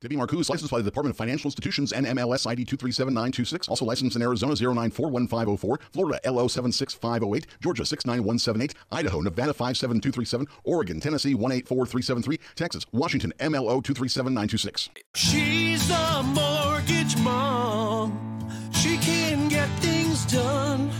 [0.00, 3.68] Debbie Marcoux, licensed by the Department of Financial Institutions and MLS ID 237926.
[3.68, 11.34] Also licensed in Arizona 0941504, Florida LO 76508, Georgia 69178, Idaho, Nevada 57237, Oregon, Tennessee
[11.34, 14.90] 184373, Texas, Washington MLO 237926.
[15.16, 18.48] She's a mortgage mom.
[18.72, 20.90] She can get things done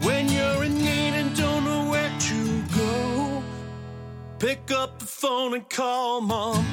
[0.00, 3.42] when you're in need and don't know where to go.
[4.40, 6.66] Pick up the phone and call mom.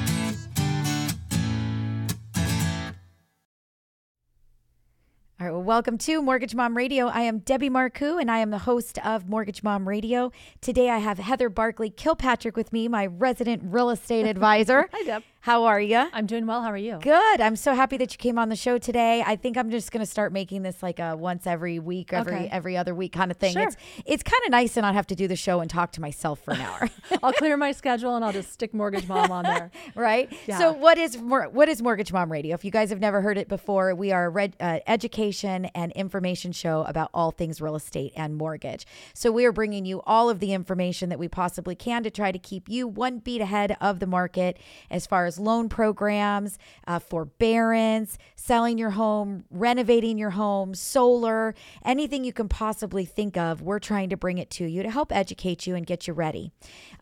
[5.40, 7.06] All right, well, welcome to Mortgage Mom Radio.
[7.06, 10.32] I am Debbie Marcoux, and I am the host of Mortgage Mom Radio.
[10.60, 14.90] Today, I have Heather Barkley Kilpatrick with me, my resident real estate advisor.
[14.92, 15.22] Hi, Deb.
[15.42, 16.06] How are you?
[16.12, 16.60] I'm doing well.
[16.60, 16.98] How are you?
[17.00, 17.40] Good.
[17.40, 19.24] I'm so happy that you came on the show today.
[19.26, 22.34] I think I'm just going to start making this like a once every week, every
[22.34, 22.48] Okay.
[22.52, 23.54] every other week kind of thing.
[23.54, 23.62] Sure.
[23.62, 26.00] It's it's kind of nice to not have to do the show and talk to
[26.02, 26.90] myself for an hour.
[27.22, 29.70] I'll clear my schedule and I'll just stick Mortgage Mom on there.
[29.94, 30.30] right?
[30.46, 30.58] Yeah.
[30.58, 32.54] So what is what is Mortgage Mom Radio?
[32.54, 35.90] If you guys have never heard it before, we are a red, uh, education and
[35.92, 38.84] information show about all things real estate and mortgage.
[39.14, 42.30] So we are bringing you all of the information that we possibly can to try
[42.30, 44.58] to keep you one beat ahead of the market
[44.90, 52.24] as far as loan programs, uh, forbearance, selling your home, renovating your home, solar, anything
[52.24, 53.62] you can possibly think of.
[53.62, 56.52] We're trying to bring it to you to help educate you and get you ready.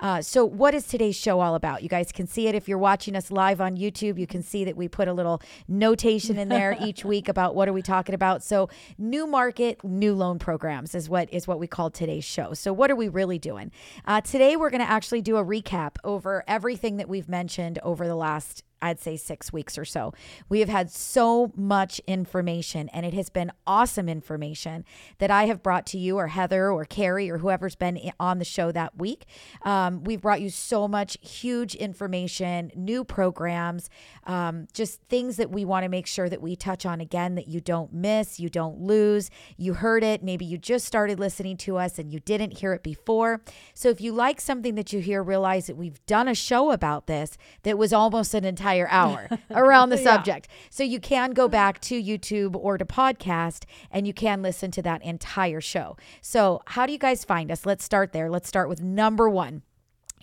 [0.00, 1.82] Uh, so, what is today's show all about?
[1.82, 4.18] You guys can see it if you're watching us live on YouTube.
[4.18, 7.68] You can see that we put a little notation in there each week about what
[7.68, 8.42] are we talking about.
[8.42, 8.68] So,
[8.98, 12.54] new market, new loan programs is what is what we call today's show.
[12.54, 13.70] So, what are we really doing?
[14.04, 18.06] Uh, today, we're going to actually do a recap over everything that we've mentioned over
[18.06, 20.12] the last I'd say six weeks or so.
[20.48, 24.84] We have had so much information, and it has been awesome information
[25.18, 28.44] that I have brought to you, or Heather, or Carrie, or whoever's been on the
[28.44, 29.26] show that week.
[29.62, 33.90] Um, we've brought you so much huge information, new programs,
[34.24, 37.48] um, just things that we want to make sure that we touch on again that
[37.48, 39.30] you don't miss, you don't lose.
[39.56, 40.22] You heard it.
[40.22, 43.42] Maybe you just started listening to us and you didn't hear it before.
[43.74, 47.06] So if you like something that you hear, realize that we've done a show about
[47.06, 50.04] this that was almost an entire hour around the Yeah.
[50.14, 50.48] subject.
[50.70, 54.82] So you can go back to YouTube or to podcast and you can listen to
[54.82, 55.96] that entire show.
[56.20, 57.64] So, how do you guys find us?
[57.66, 58.28] Let's start there.
[58.30, 59.62] Let's start with number one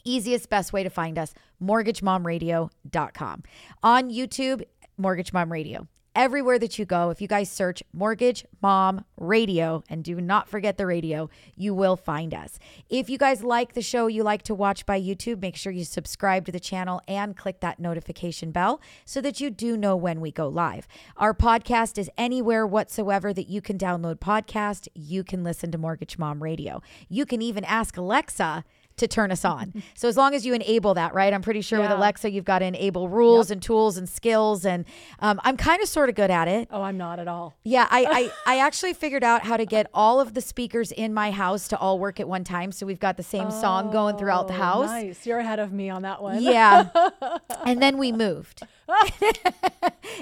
[0.07, 3.43] easiest best way to find us mortgagemomradio.com
[3.81, 4.61] on youtube
[4.97, 10.03] mortgage mom radio everywhere that you go if you guys search mortgage mom radio and
[10.03, 12.57] do not forget the radio you will find us.
[12.89, 15.83] If you guys like the show you like to watch by youtube make sure you
[15.83, 20.21] subscribe to the channel and click that notification bell so that you do know when
[20.21, 20.87] we go live.
[21.17, 26.17] Our podcast is anywhere whatsoever that you can download podcast you can listen to mortgage
[26.17, 26.81] mom radio.
[27.09, 28.63] You can even ask alexa
[28.97, 29.73] to turn us on.
[29.95, 31.33] So as long as you enable that, right?
[31.33, 34.85] I'm pretty sure with Alexa, you've got to enable rules and tools and skills, and
[35.19, 36.67] um, I'm kind of sort of good at it.
[36.69, 37.55] Oh, I'm not at all.
[37.63, 41.13] Yeah, I, I I actually figured out how to get all of the speakers in
[41.13, 44.17] my house to all work at one time, so we've got the same song going
[44.17, 44.89] throughout the Oh, house.
[44.89, 45.25] Nice.
[45.25, 46.41] You're ahead of me on that one.
[46.41, 46.89] Yeah.
[47.65, 48.61] and then we moved.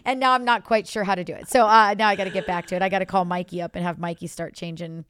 [0.05, 1.47] and now I'm not quite sure how to do it.
[1.49, 2.81] So uh, now I got to get back to it.
[2.81, 5.05] I got to call Mikey up and have Mikey start changing.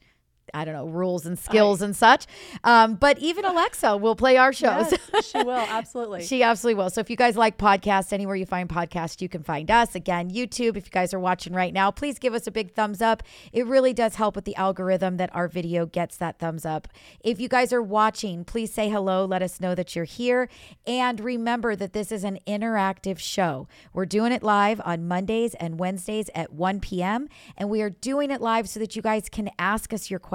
[0.53, 2.27] I don't know, rules and skills and such.
[2.63, 4.93] Um, but even Alexa will play our shows.
[5.13, 5.51] Yes, she will.
[5.69, 6.23] Absolutely.
[6.23, 6.89] She absolutely will.
[6.89, 9.95] So if you guys like podcasts, anywhere you find podcasts, you can find us.
[9.95, 13.01] Again, YouTube, if you guys are watching right now, please give us a big thumbs
[13.01, 13.23] up.
[13.51, 16.87] It really does help with the algorithm that our video gets that thumbs up.
[17.23, 19.25] If you guys are watching, please say hello.
[19.25, 20.49] Let us know that you're here.
[20.85, 23.67] And remember that this is an interactive show.
[23.93, 27.27] We're doing it live on Mondays and Wednesdays at 1 p.m.
[27.57, 30.32] And we are doing it live so that you guys can ask us your questions.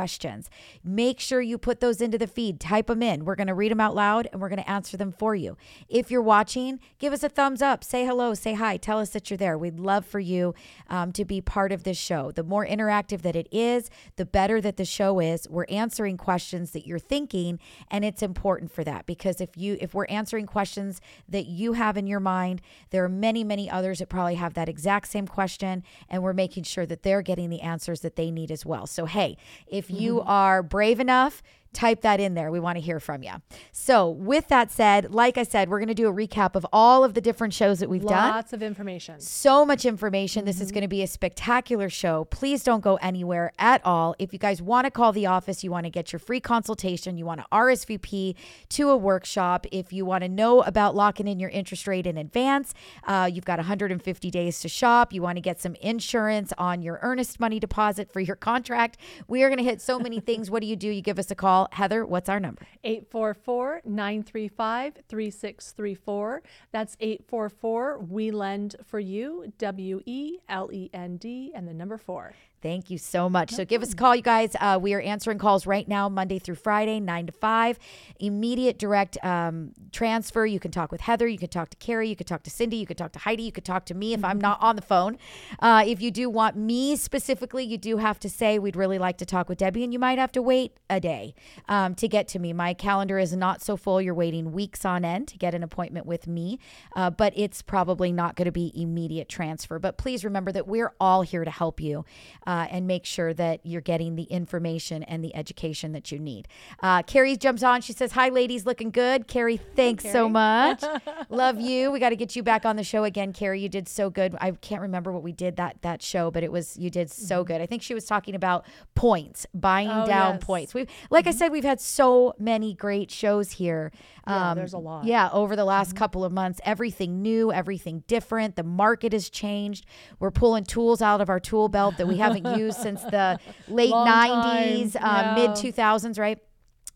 [0.84, 3.24] Make sure you put those into the feed, type them in.
[3.24, 5.56] We're going to read them out loud and we're going to answer them for you.
[5.88, 9.30] If you're watching, give us a thumbs up, say hello, say hi, tell us that
[9.30, 9.58] you're there.
[9.58, 10.54] We'd love for you
[10.88, 12.30] um, to be part of this show.
[12.30, 15.48] The more interactive that it is, the better that the show is.
[15.48, 17.58] We're answering questions that you're thinking,
[17.90, 21.96] and it's important for that because if you if we're answering questions that you have
[21.96, 22.60] in your mind,
[22.90, 26.64] there are many many others that probably have that exact same question, and we're making
[26.64, 28.86] sure that they're getting the answers that they need as well.
[28.86, 29.36] So hey,
[29.66, 30.28] if you mm-hmm.
[30.28, 32.50] are brave enough type that in there.
[32.50, 33.32] We want to hear from you.
[33.72, 37.04] So, with that said, like I said, we're going to do a recap of all
[37.04, 38.30] of the different shows that we've done.
[38.30, 39.20] Lots of information.
[39.20, 40.44] So much information.
[40.44, 42.24] This is going to be a spectacular show.
[42.26, 44.14] Please don't go anywhere at all.
[44.18, 47.16] If you guys want to call the office, you want to get your free consultation,
[47.16, 48.34] you want to RSVP
[48.70, 52.16] to a workshop, if you want to know about locking in your interest rate in
[52.16, 52.74] advance,
[53.06, 55.12] uh, you've got 150 days to shop.
[55.12, 58.98] You want to get some insurance on your earnest money deposit for your contract.
[59.26, 60.50] We are going to hit so many things.
[60.50, 60.88] What do you do?
[60.88, 61.57] You give us a call.
[61.58, 61.68] Call.
[61.72, 62.66] Heather, what's our number?
[62.84, 66.42] 844 935 3634.
[66.72, 71.98] That's 844 We Lend for You, W E L E N D, and the number
[71.98, 72.34] four.
[72.60, 73.52] Thank you so much.
[73.52, 74.56] So give us a call, you guys.
[74.58, 77.78] Uh, we are answering calls right now, Monday through Friday, 9 to 5.
[78.18, 80.44] Immediate direct um, transfer.
[80.44, 81.28] You can talk with Heather.
[81.28, 82.08] You can talk to Carrie.
[82.08, 82.78] You can talk to Cindy.
[82.78, 83.44] You can talk to Heidi.
[83.44, 85.18] You can talk to me if I'm not on the phone.
[85.60, 89.18] Uh, if you do want me specifically, you do have to say, we'd really like
[89.18, 91.34] to talk with Debbie, and you might have to wait a day
[91.68, 92.52] um, to get to me.
[92.52, 94.02] My calendar is not so full.
[94.02, 96.58] You're waiting weeks on end to get an appointment with me,
[96.96, 99.78] uh, but it's probably not going to be immediate transfer.
[99.78, 102.04] But please remember that we're all here to help you
[102.48, 106.48] uh, and make sure that you're getting the information and the education that you need.
[106.82, 107.82] Uh, Carrie jumps on.
[107.82, 109.28] She says, Hi, ladies, looking good.
[109.28, 110.82] Carrie, thanks so much.
[111.28, 111.90] Love you.
[111.90, 113.60] We got to get you back on the show again, Carrie.
[113.60, 114.34] You did so good.
[114.40, 117.44] I can't remember what we did that that show, but it was you did so
[117.44, 117.60] good.
[117.60, 120.00] I think she was talking about points, buying Mm-hmm.
[120.00, 120.44] Oh, down yes.
[120.44, 120.74] points.
[120.74, 123.92] We like I said, we've had so many great shows here.
[124.24, 125.04] Um, Yeah, there's a lot.
[125.04, 128.56] Yeah, over the last couple of months, everything new, everything different.
[128.56, 129.86] The market has changed.
[130.18, 133.38] We're pulling tools out of our tool belt that we haven't used since the
[133.68, 135.46] late Long 90s, time, uh, yeah.
[135.48, 136.38] mid 2000s, right?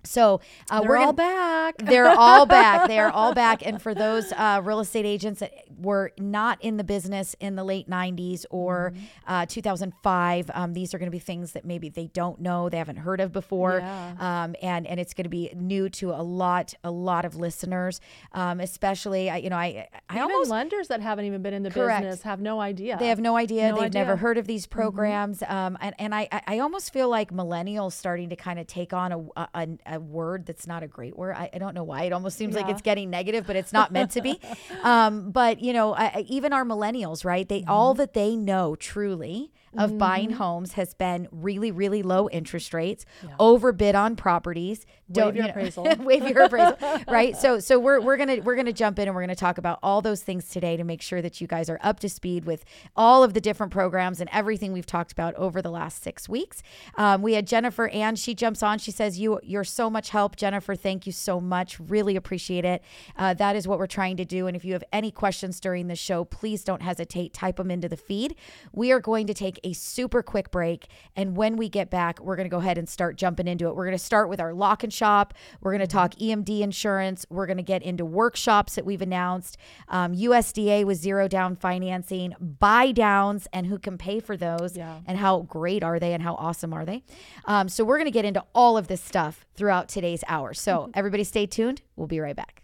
[0.05, 0.41] So
[0.71, 1.75] uh, They're we're all gonna, back.
[1.79, 2.89] They're all back.
[2.89, 3.65] They are all back.
[3.67, 7.65] And for those uh, real estate agents that were not in the business in the
[7.65, 9.33] late 90s or Mm-hmm.
[9.33, 12.79] uh, 2005, um, these are going to be things that maybe they don't know, they
[12.79, 14.15] haven't heard of before, Yeah.
[14.45, 18.01] um, and and it's going to be new to a lot a lot of listeners,
[18.33, 21.63] um, especially I, you know I I Even almost lenders that haven't even been in
[21.63, 22.03] the Correct.
[22.03, 22.97] business have no idea.
[22.99, 23.71] they have no idea.
[23.71, 24.15] No They've never idea.
[24.17, 24.23] Mm-hmm.
[24.27, 25.43] heard of these programs.
[25.47, 28.93] Um, and, and I, I- I almost feel like millennials starting to kind of take
[28.93, 29.19] on a,
[29.55, 31.35] a, a word that's not a great word.
[31.37, 32.05] I, I don't know why.
[32.05, 34.41] It almost seems like it's getting negative, but it's not meant to be.
[34.83, 37.49] um, but, you know, I, I- even our millennials, right?
[37.49, 37.71] They Mm-hmm.
[37.71, 43.07] All that they know truly of buying homes has been really, really low interest rates,
[43.39, 44.87] overbid on properties.
[45.09, 45.85] Waive your you know- appraisal.
[46.01, 46.77] waive your appraisal,
[47.09, 47.37] right?
[47.37, 50.01] So, so we're we're gonna we're gonna jump in and we're gonna talk about all
[50.01, 52.65] those things today to make sure that you guys are up to speed with
[52.97, 56.63] all of the different programs and everything we've talked about over the last six weeks.
[56.97, 58.79] Um, we had Jennifer and she jumps on.
[58.79, 60.75] She says, "You you're so much help, Jennifer.
[60.75, 61.79] Thank you so much.
[61.81, 62.83] Really appreciate it.
[63.17, 64.47] Uh, that is what we're trying to do.
[64.47, 67.33] And if you have any questions during the show, please don't hesitate.
[67.35, 68.35] Type them into the feed.
[68.73, 70.87] We are going to take a super quick break,
[71.17, 73.77] and when we get back, we're going to go ahead and start jumping into it.
[73.77, 75.35] We're going to start with our lock and shop.
[75.61, 77.27] We're going to talk EMD insurance.
[77.31, 79.57] We're going to get into workshops that we've announced,
[79.89, 84.99] um, USDA with zero down financing, buy downs, and who can pay for those, Yeah.
[85.07, 87.03] and how great are they, and how awesome are they.
[87.47, 90.55] Um, so we're going to get into all of this stuff throughout today's hour.
[90.55, 91.83] So everybody, stay tuned.
[91.97, 92.63] We'll be right back.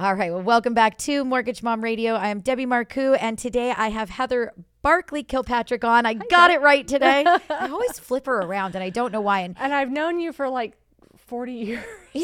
[0.00, 0.32] All right.
[0.32, 2.14] Well, welcome back to Mortgage Mom Radio.
[2.14, 6.06] I am Debbie Marcoux, and today I have Heather Barkley Kilpatrick on.
[6.06, 7.22] I got it right today.
[7.50, 9.40] I always flip her around, and I don't know why.
[9.40, 10.72] And and I've known you for like
[11.26, 11.84] 40 years.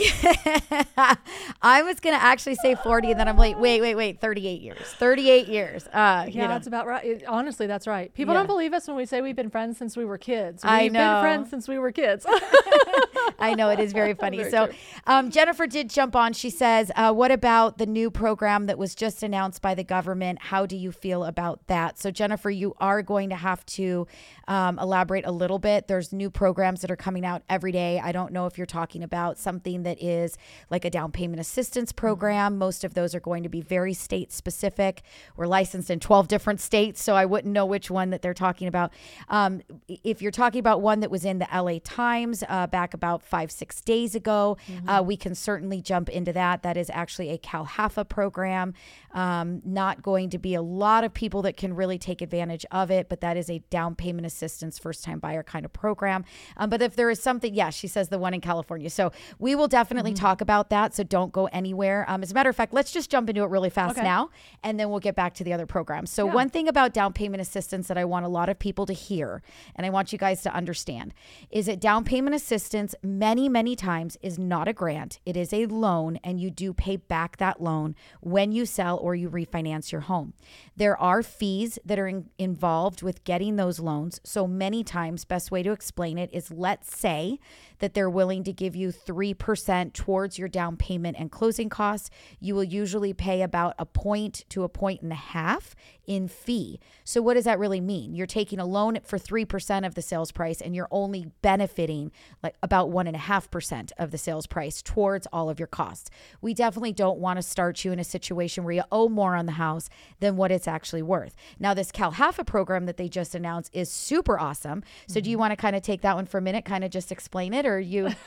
[1.63, 4.79] I was gonna actually say forty, and then I'm like, wait, wait, wait, thirty-eight years.
[4.99, 5.87] Thirty-eight years.
[5.89, 6.49] Uh, Yeah, you know.
[6.49, 7.05] that's about right.
[7.05, 8.13] It- honestly, that's right.
[8.15, 8.41] People Yeah.
[8.41, 10.63] don't believe us when we say we've been friends since we were kids.
[10.65, 11.15] We've I know.
[11.15, 12.27] been friends since we were kids.
[13.39, 14.39] I know it is very funny.
[14.39, 14.69] Very so,
[15.07, 16.33] um, Jennifer did jump on.
[16.33, 20.39] She says, uh, "What about the new program that was just announced by the government?
[20.41, 24.07] How do you feel about that?" So, Jennifer, you are going to have to
[24.49, 25.87] um, elaborate a little bit.
[25.89, 28.01] There's new programs that are coming out every day.
[28.03, 30.37] I don't know if you're talking about something that is
[30.71, 32.59] like a down payment assistance program.
[32.59, 35.03] Most of those are going to be very state specific.
[35.37, 38.69] We're licensed in 12 different states, so I wouldn't know which one that they're talking
[38.69, 38.93] about.
[39.29, 43.23] Um, if you're talking about one that was in the LA Times uh, back about
[43.23, 44.57] five, six days ago,
[44.89, 46.63] uh, we can certainly jump into that.
[46.63, 48.75] That is actually a CalHFA program.
[49.13, 52.91] Um, not going to be a lot of people that can really take advantage of
[52.91, 56.25] it, but that is a down payment assistance, first time buyer kind of program.
[56.57, 58.91] Um, but if there is something, yeah, she says the one in California.
[58.91, 60.95] So we will definitely talk about that.
[60.95, 62.05] So don't go anywhere.
[62.09, 64.05] Um, as a matter of fact, let's just jump into it really fast Okay.
[64.05, 64.31] now,
[64.63, 66.11] and then we'll get back to the other programs.
[66.11, 66.35] So Yeah.
[66.35, 69.43] one thing about down payment assistance that I want a lot of people to hear,
[69.75, 71.15] and I want you guys to understand,
[71.51, 75.19] is that down payment assistance many, many times is not a grant.
[75.27, 79.15] It is a loan, and you do pay back that loan when you sell or
[79.15, 80.33] you refinance your home.
[80.77, 84.21] There are fees that are in, involved with getting those loans.
[84.25, 87.39] So many times, best way to explain it is let's say
[87.79, 92.11] that they're willing to give you 3% towards your down payment and closing costs.
[92.41, 95.75] You will usually pay about a point to a point and a half
[96.07, 96.81] in fee.
[97.05, 98.15] So, what does that really mean?
[98.15, 102.55] You're taking a loan for 3% of the sales price and you're only benefiting like
[102.63, 106.11] about 1.5% of the sales price towards all of your costs.
[106.41, 109.47] We definitely don't want to start you in a situation where you owe more on
[109.47, 109.89] the house
[110.21, 111.35] than what it's actually worth.
[111.59, 114.83] Now, this CalHFA program that they just announced is super awesome.
[115.09, 115.41] So, do you mm-hmm.
[115.41, 117.66] want to kind of take that one for a minute, kind of just explain it,
[117.67, 118.11] or you?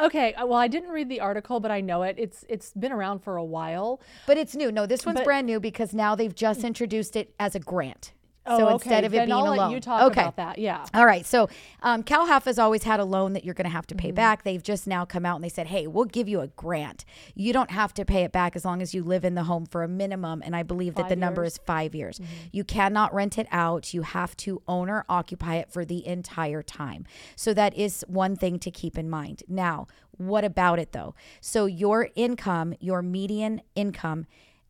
[0.00, 2.16] Okay, uh, well, I didn't read the article, but I know it.
[2.18, 4.00] It's it's been around for a while.
[4.26, 4.72] But it's new.
[4.72, 8.12] No, this one's But- brand new because now they've just introduced it as a grant.
[8.50, 8.72] Oh, so okay.
[8.74, 10.20] instead of it being I'll a loan, you talk okay.
[10.22, 10.58] about that.
[10.58, 10.84] Yeah.
[10.92, 11.24] All right.
[11.24, 11.48] So
[11.82, 14.06] um, CalHF has always had a loan that you're going to have to Mm-hmm.
[14.06, 14.42] pay back.
[14.44, 17.04] They've just now come out and they said, hey, we'll give you a grant.
[17.34, 19.66] You don't have to pay it back as long as you live in the home
[19.66, 20.42] for a minimum.
[20.44, 22.20] And I believe that the Five number is five years.
[22.52, 23.92] You cannot rent it out.
[23.94, 27.04] You have to own or occupy it for the entire time.
[27.36, 29.42] So that is one thing to keep in mind.
[29.48, 31.14] Now, what about it though?
[31.40, 34.26] So your income, your median income,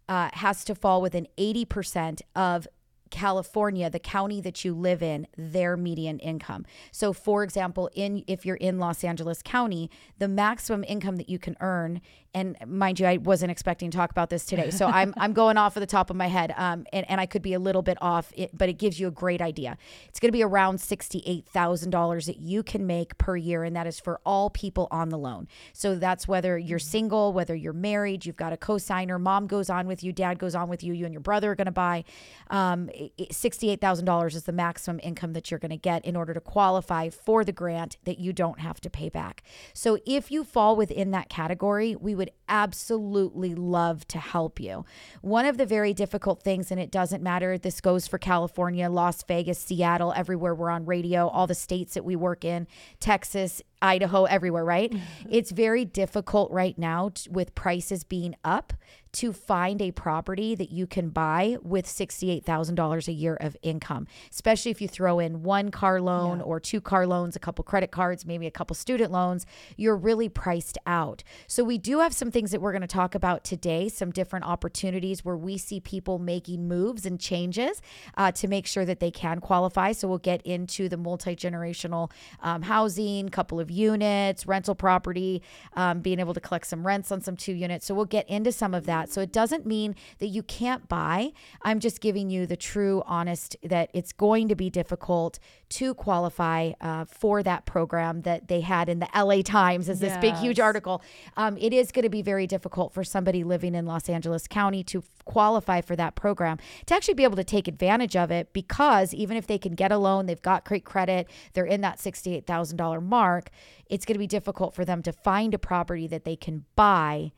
[0.08, 2.66] uh, has to fall within 80% of
[3.10, 6.64] California, the county that you live in, their median income.
[6.92, 11.38] So for example, in if you're in Los Angeles County, the maximum income that you
[11.38, 12.00] can earn
[12.32, 14.70] and mind you, I wasn't expecting to talk about this today.
[14.70, 16.54] So I'm I'm going off of the top of my head.
[16.56, 19.08] Um and, and I could be a little bit off, it, but it gives you
[19.08, 19.76] a great idea.
[20.08, 23.88] It's gonna be around sixty-eight thousand dollars that you can make per year, and that
[23.88, 25.48] is for all people on the loan.
[25.72, 29.88] So that's whether you're single, whether you're married, you've got a co-signer, mom goes on
[29.88, 32.04] with you, dad goes on with you, you and your brother are gonna buy.
[32.48, 37.08] Um, $68,000 is the maximum income that you're going to get in order to qualify
[37.08, 39.42] for the grant that you don't have to pay back.
[39.72, 44.84] So if you fall within that category, we would absolutely love to help you.
[45.22, 49.22] One of the very difficult things, and it doesn't matter, this goes for California, Las
[49.22, 52.66] Vegas, Seattle, everywhere we're on radio, all the states that we work in,
[52.98, 54.90] Texas, Idaho, everywhere, right?
[54.90, 55.28] Mm-hmm.
[55.30, 58.74] It's very difficult right now t- with prices being up
[59.12, 64.70] to find a property that you can buy with $68,000 a year of income, especially
[64.70, 68.24] if you throw in one car loan or two car loans, a couple credit cards,
[68.24, 71.22] maybe a couple student loans, you're really priced out.
[71.46, 74.44] So, we do have some things that we're going to talk about today, some different
[74.44, 77.82] opportunities where we see people making moves and changes
[78.16, 79.92] uh, to make sure that they can qualify.
[79.92, 82.10] So, we'll get into the multi generational
[82.42, 85.42] um, housing, couple of units, rental property,
[85.74, 87.86] um, being able to collect some rents on some two units.
[87.86, 88.99] So, we'll get into some of that.
[89.08, 91.32] So, it doesn't mean that you can't buy.
[91.62, 95.38] I'm just giving you the true, honest that it's going to be difficult
[95.70, 100.16] to qualify uh, for that program that they had in the LA Times as this
[100.16, 101.00] big, huge article.
[101.36, 104.82] Um, it is going to be very difficult for somebody living in Los Angeles County
[104.84, 109.14] to qualify for that program to actually be able to take advantage of it because
[109.14, 113.02] even if they can get a loan, they've got great credit, they're in that $68,000
[113.02, 113.50] mark,
[113.86, 117.30] it's going to be difficult for them to find a property that they can buy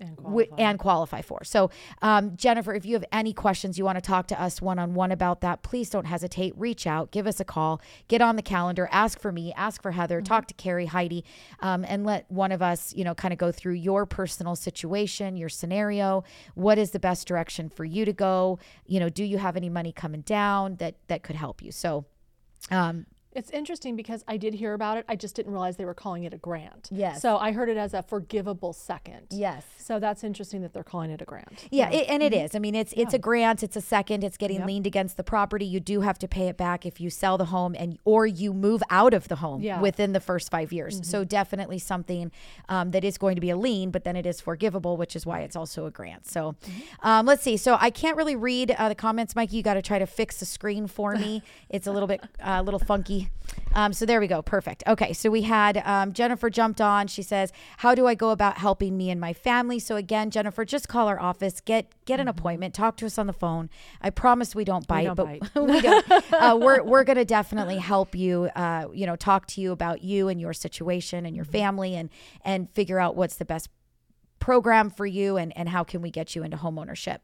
[0.00, 0.56] And qualify.
[0.58, 1.44] and qualify for.
[1.44, 1.70] So,
[2.02, 4.94] um, Jennifer, if you have any questions, you want to talk to us one on
[4.94, 6.52] one about that, please don't hesitate.
[6.56, 9.92] Reach out, give us a call, get on the calendar, ask for me, ask for
[9.92, 11.24] Heather, talk to Carrie, Heidi,
[11.60, 15.36] um, and let one of us, you know, kind of go through your personal situation,
[15.36, 16.24] your scenario.
[16.54, 18.58] What is the best direction for you to go?
[18.86, 21.70] You know, do you have any money coming down that that could help you?
[21.70, 22.04] So,
[22.70, 25.04] um, It's interesting because I did hear about it.
[25.08, 26.88] I just didn't realize they were calling it a grant.
[26.92, 27.20] Yes.
[27.20, 29.26] So I heard it as a forgivable second.
[29.30, 29.64] yes.
[29.76, 31.66] So that's interesting that they're calling it a grant.
[31.70, 32.54] Yeah, it, and it is.
[32.54, 33.62] I mean, it's it's a grant.
[33.62, 34.24] It's a second.
[34.24, 34.66] It's getting Yep.
[34.66, 35.66] leaned against the property.
[35.66, 38.54] You do have to pay it back if you sell the home and or you
[38.54, 39.80] move out of the home Yeah.
[39.82, 41.06] within the first five years.
[41.06, 42.32] So definitely something
[42.70, 45.26] um, that is going to be a lien, but then it is forgivable, which is
[45.26, 46.26] why it's also a grant.
[46.26, 46.54] So
[47.02, 47.58] um, let's see.
[47.58, 49.56] So I can't really read uh, the comments, Mikey.
[49.58, 51.42] You got to try to fix the screen for me.
[51.68, 53.23] it's a little bit a little funky.
[53.74, 54.40] Um, so there we go.
[54.40, 54.84] Perfect.
[54.86, 55.12] Okay.
[55.12, 57.08] So we had um, Jennifer jumped on.
[57.08, 60.64] She says, "How do I go about helping me and my family?" So again, Jennifer,
[60.64, 63.68] just call our office, get get an appointment, talk to us on the phone.
[64.00, 65.54] I promise we don't bite, don't but bite.
[65.54, 66.04] we don't.
[66.34, 68.48] Uh, we're we're gonna definitely help you.
[68.56, 72.10] Uh, you know, talk to you about you and your situation and your family, and
[72.44, 73.68] and figure out what's the best
[74.44, 77.18] program for you and, and how can we get you into homeownership?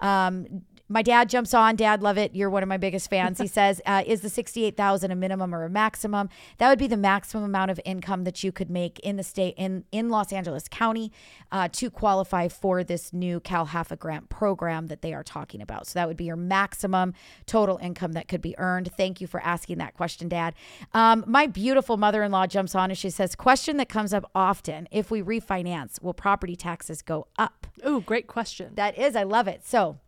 [0.00, 1.76] Um, my dad jumps on.
[1.76, 2.34] Dad, love it.
[2.34, 3.38] You're one of my biggest fans.
[3.38, 6.28] He says, uh, "Is the sixty-eight thousand a minimum or a maximum?
[6.58, 9.54] That would be the maximum amount of income that you could make in the state
[9.56, 11.10] in in Los Angeles County
[11.50, 15.86] uh, to qualify for this new Cal Half Grant program that they are talking about.
[15.86, 17.14] So that would be your maximum
[17.46, 18.90] total income that could be earned.
[18.96, 20.54] Thank you for asking that question, Dad.
[20.92, 25.10] Um, my beautiful mother-in-law jumps on and she says, "Question that comes up often: If
[25.10, 28.72] we refinance, will property taxes go up?" Ooh, great question.
[28.74, 29.66] That is, I love it.
[29.66, 29.98] So,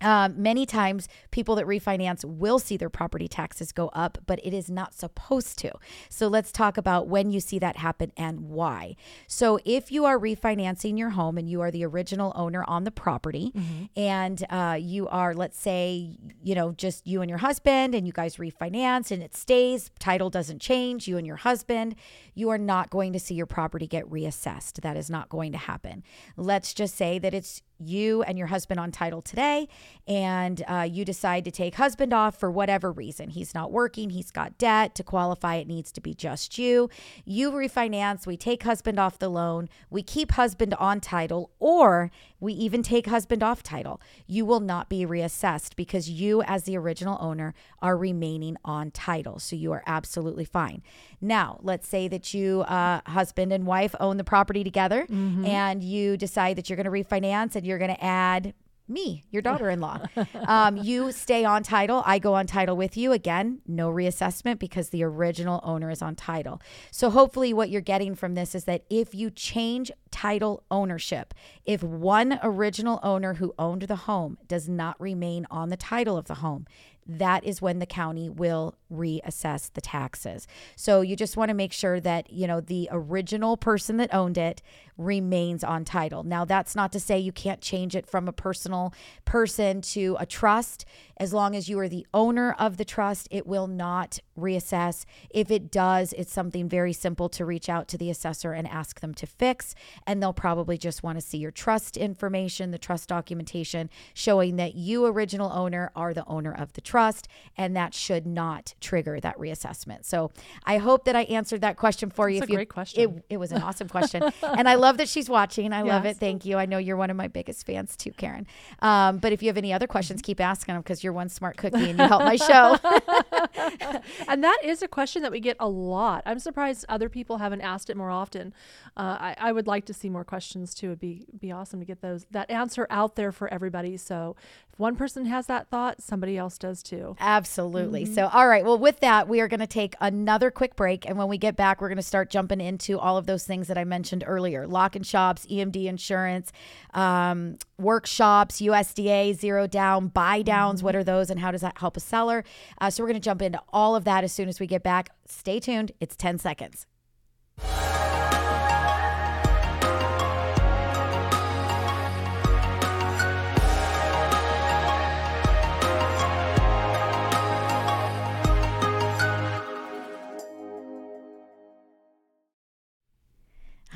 [0.00, 4.52] um, many times people that refinance will see their property taxes go up, but it
[4.52, 5.72] is not supposed to.
[6.08, 8.96] So let's talk about when you see that happen and why.
[9.26, 12.90] So if you are refinancing your home and you are the original owner on the
[12.90, 13.52] property,
[13.96, 18.12] and uh, you are, let's say, you know, just you and your husband, and you
[18.12, 21.94] guys refinance and it stays, title doesn't change, you and your husband,
[22.34, 24.80] you are not going to see your property get reassessed.
[24.82, 26.02] That is not going to happen.
[26.36, 29.68] Let's just say that it's you and your husband on title today,
[30.06, 33.30] and uh, you decide to take husband off for whatever reason.
[33.30, 34.94] He's not working, he's got debt.
[34.96, 36.88] To qualify, it needs to be just you.
[37.24, 42.52] You refinance, we take husband off the loan, we keep husband on title, or we
[42.52, 44.00] even take husband off title.
[44.26, 49.38] You will not be reassessed because you, as the original owner, are remaining on title.
[49.38, 50.82] So you are absolutely fine.
[51.20, 55.06] Now, let's say that you, uh, husband and wife, own the property together
[55.46, 58.54] and you decide that you're going to refinance and you're going to add
[58.88, 60.00] me, your daughter in law.
[60.46, 62.02] um, you stay on title.
[62.06, 63.12] I go on title with you.
[63.12, 66.60] Again, no reassessment because the original owner is on title.
[66.90, 71.82] So, hopefully, what you're getting from this is that if you change title ownership, if
[71.82, 76.36] one original owner who owned the home does not remain on the title of the
[76.36, 76.66] home,
[77.08, 80.46] that is when the county will reassess the taxes.
[80.74, 84.38] So you just want to make sure that, you know, the original person that owned
[84.38, 84.62] it
[84.98, 86.22] remains on title.
[86.22, 90.26] Now, that's not to say you can't change it from a personal person to a
[90.26, 90.84] trust.
[91.18, 95.04] As long as you are the owner of the trust, it will not reassess.
[95.30, 99.00] If it does, it's something very simple to reach out to the assessor and ask
[99.00, 99.74] them to fix.
[100.06, 104.74] And they'll probably just want to see your trust information, the trust documentation showing that
[104.74, 107.28] you, original owner, are the owner of the trust.
[107.56, 110.04] And that should not trigger that reassessment.
[110.04, 110.30] So
[110.64, 112.40] I hope that I answered that question for you.
[112.40, 113.02] That's If a you- great question.
[113.18, 114.22] It, it was an awesome question.
[114.42, 115.72] and I love that she's watching.
[115.72, 116.16] I love it.
[116.16, 116.56] Thank you.
[116.56, 118.46] I know you're one of my biggest fans too, Karen.
[118.80, 121.56] Um, but if you have any other questions, keep asking them because you're one smart
[121.56, 122.78] cookie and you help my show.
[124.28, 126.22] And that is a question that we get a lot.
[126.26, 128.52] I'm surprised other people haven't asked it more often.
[128.96, 130.88] Uh, I, I would like to see more questions too.
[130.88, 133.96] It'd be be awesome to get those that answer out there for everybody.
[133.96, 134.36] So
[134.76, 137.16] one person has that thought, somebody else does too.
[137.18, 138.04] Absolutely.
[138.04, 138.64] So, all right.
[138.64, 141.08] Well, with that, we are going to take another quick break.
[141.08, 143.68] And when we get back, we're going to start jumping into all of those things
[143.68, 146.52] that I mentioned earlier lock and shops, EMD insurance,
[146.92, 150.82] um, workshops, USDA, zero down, buy downs.
[150.82, 152.44] What are those and how does that help a seller?
[152.78, 154.82] Uh, so, we're going to jump into all of that as soon as we get
[154.82, 155.10] back.
[155.26, 155.92] Stay tuned.
[156.00, 156.86] It's 10 seconds.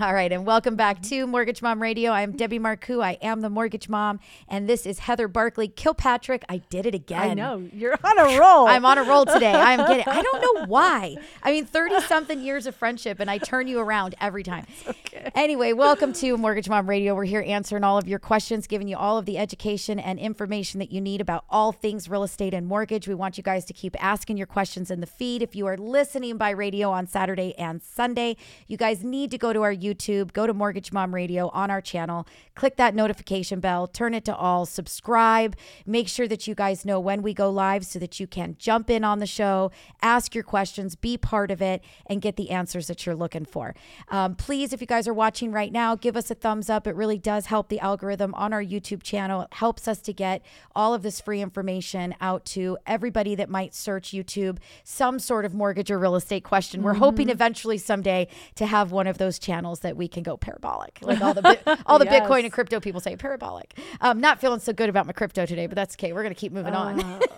[0.00, 1.08] All right, and welcome back mm-hmm.
[1.10, 2.10] to Mortgage Mom Radio.
[2.10, 3.04] I'm Debbie Marcoux.
[3.04, 6.42] I am the Mortgage Mom, and this is Heather Barkley Kilpatrick.
[6.48, 7.20] I did it again.
[7.20, 8.66] I know you're on a roll.
[8.66, 9.52] I'm on a roll today.
[9.52, 10.08] I'm getting.
[10.08, 11.16] I don't know why.
[11.42, 14.66] I mean, thirty something years of friendship, and I turn you around every time.
[14.88, 15.30] Okay.
[15.34, 17.14] Anyway, welcome to Mortgage Mom Radio.
[17.14, 20.78] We're here answering all of your questions, giving you all of the education and information
[20.78, 23.06] that you need about all things real estate and mortgage.
[23.06, 25.42] We want you guys to keep asking your questions in the feed.
[25.42, 29.52] If you are listening by radio on Saturday and Sunday, you guys need to go
[29.52, 33.86] to our YouTube, go to Mortgage Mom Radio on our channel, click that notification bell,
[33.86, 37.84] turn it to all, subscribe, make sure that you guys know when we go live
[37.86, 39.70] so that you can jump in on the show,
[40.02, 43.74] ask your questions, be part of it, and get the answers that you're looking for.
[44.08, 46.86] Um, please, if you guys are watching right now, give us a thumbs up.
[46.86, 49.42] It really does help the algorithm on our YouTube channel.
[49.42, 50.42] It helps us to get
[50.74, 55.54] all of this free information out to everybody that might search YouTube some sort of
[55.54, 56.82] mortgage or real estate question.
[56.82, 60.98] We're hoping eventually someday to have one of those channels that we can go parabolic,
[61.02, 62.22] like all the bi- all the Yes.
[62.28, 63.78] Bitcoin and crypto people say parabolic.
[64.00, 66.12] Um, not feeling so good about my crypto today, but that's okay.
[66.12, 67.20] We're gonna keep moving on.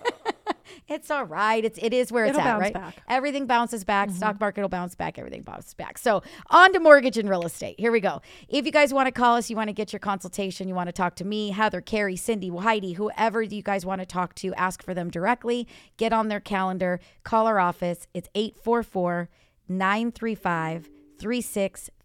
[0.89, 1.63] It's all right.
[1.63, 2.73] It's it is where it's It'll at, right?
[2.73, 2.97] back.
[3.07, 4.09] Everything bounces back.
[4.11, 5.17] Stock market will bounce back.
[5.17, 5.97] Everything bounces back.
[5.97, 7.79] So on to mortgage and real estate.
[7.79, 8.21] Here we go.
[8.49, 10.87] If you guys want to call us, you want to get your consultation, you want
[10.87, 14.53] to talk to me, Heather, Carrie, Cindy, Heidi, whoever you guys want to talk to,
[14.55, 15.67] ask for them directly.
[15.95, 16.99] Get on their calendar.
[17.23, 18.07] Call our office.
[18.13, 19.29] It's 844
[19.69, 20.89] 935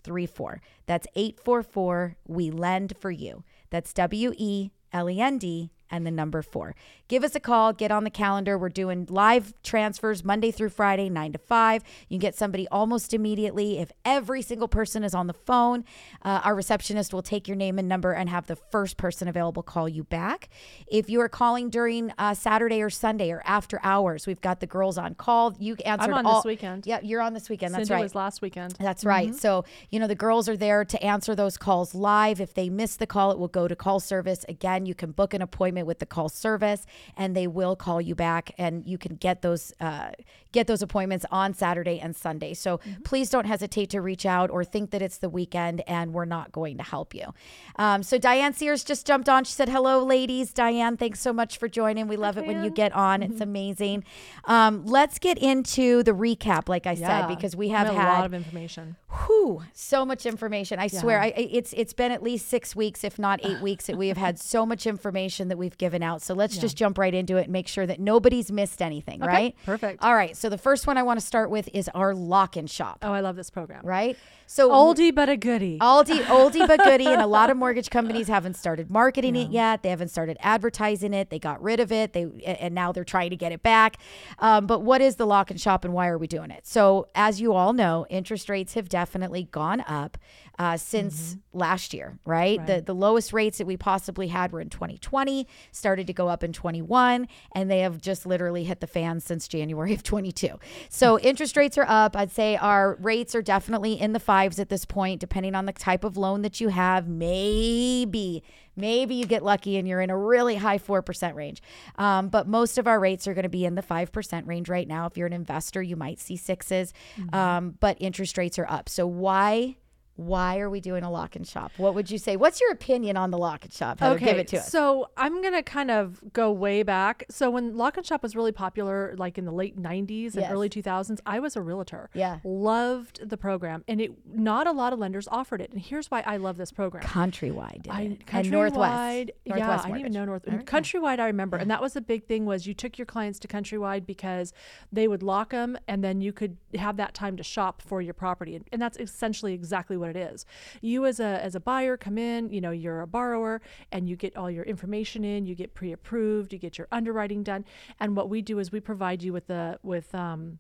[0.05, 0.61] 3634.
[0.87, 3.45] That's 844 We Lend for You.
[3.71, 6.75] That's W E L E N D and the number four.
[7.09, 8.59] Give us a call, get on the calendar.
[8.59, 11.83] We're doing live transfers Monday through Friday, 9 to 5.
[12.09, 13.79] You can get somebody almost immediately.
[13.79, 15.85] If every single person is on the phone,
[16.23, 19.63] uh, our receptionist will take your name and number and have the first person available
[19.63, 20.49] call you back.
[20.87, 24.67] If you are calling during uh, Saturday or Sunday or after hours, we've got the
[24.67, 25.57] girls on call.
[25.59, 26.87] You answered I'm on all, this weekend.
[26.87, 27.75] Yeah, you're on this weekend.
[27.75, 28.03] That's Cindy right.
[28.03, 28.73] was last weekend.
[28.79, 29.35] That's right.
[29.35, 32.41] So, you know, the girls are there to answer those calls live.
[32.41, 34.45] If they miss the call, it will go to call service.
[34.49, 36.87] Again, you can book an appointment appointment with the call service,
[37.17, 40.11] and they will call you back, and you can get those uh,
[40.53, 42.55] get those appointments on Saturday and Sunday.
[42.55, 46.25] So please don't hesitate to reach out or think that it's the weekend and we're
[46.25, 47.35] not going to help you.
[47.77, 49.45] Um, so Diane Sears just jumped on.
[49.45, 50.53] She said, "Hello, ladies.
[50.53, 52.09] Diane, thanks so much for joining.
[52.09, 53.23] We love it when you get on.
[53.23, 54.05] It's amazing."
[54.45, 58.27] Um, let's get into the recap, like I said, because we have a had lot
[58.27, 58.97] of information.
[59.27, 60.79] Whew, so much information.
[60.79, 63.97] I swear, I, it's it's been at least six weeks, if not eight weeks, that
[63.97, 66.23] we have had so much information that we've given out.
[66.23, 69.55] So let's just jump right into it and make sure that nobody's missed anything, right?
[69.67, 70.03] perfect.
[70.03, 70.35] All right.
[70.35, 73.13] So the first one I want to start with is our lock and shop, Oh,
[73.13, 73.85] I love this program.
[73.85, 74.17] right?
[74.51, 75.79] So Oldie but a goodie.
[75.79, 79.83] Oldie, oldie but goodie, and a lot of mortgage companies haven't started marketing it yet.
[79.83, 81.29] They haven't started advertising it.
[81.29, 82.15] They got rid of it.
[82.15, 83.99] They and now they're trying to get it back.
[84.39, 86.67] Um, but what is the lock and shop, and why are we doing it?
[86.67, 90.17] So, as you all know, interest rates have definitely gone up
[90.59, 92.65] uh, since last year, right?
[92.67, 96.43] The the lowest rates that we possibly had were in 2020, started to go up
[96.43, 100.59] in 21, and they have just literally hit the fan since January of 22.
[100.89, 102.17] So interest rates are up.
[102.17, 105.73] I'd say our rates are definitely in the fives at this point, depending on the
[105.73, 107.09] type of loan that you have.
[107.09, 108.45] Maybe,
[108.77, 111.61] maybe you get lucky and you're in a really high 4% range.
[111.97, 114.87] Um, but most of our rates are going to be in the 5% range right
[114.87, 115.07] now.
[115.07, 116.93] If you're an investor, you might see 6s
[117.33, 118.89] um, but interest rates are up.
[118.89, 119.77] So why?
[120.19, 121.71] Why are we doing a lock and shop?
[121.77, 122.37] What would you say?
[122.37, 124.01] What's your opinion on the lock and shop?
[124.01, 124.69] Heather, give it to us.
[124.69, 127.23] So I'm gonna kind of go way back.
[127.31, 130.51] So when Lock and Shop was really popular, like in the late '90s and Yes.
[130.51, 132.11] early 2000s, I was a realtor.
[132.15, 132.41] Yeah.
[132.43, 135.71] loved the program, and it not a lot of lenders offered it.
[135.73, 137.05] And here's why I love this program.
[137.05, 138.27] Countrywide did I, it.
[138.27, 139.31] Countrywide, and Northwest.
[139.45, 140.43] yeah, Northwest I didn't even know North.
[140.65, 142.45] Countrywide, I remember, and that was a big thing.
[142.45, 144.53] Was you took your clients to Countrywide because
[144.91, 148.15] they would lock them, and then you could have that time to shop for your
[148.15, 150.47] property, and, and that's essentially exactly what it is.
[150.81, 153.61] You as a as a buyer come in, you know, you're a borrower,
[153.93, 157.65] and you get all your information in, you get pre-approved, you get your underwriting done,
[158.01, 160.59] and what we do is we provide you with the with um.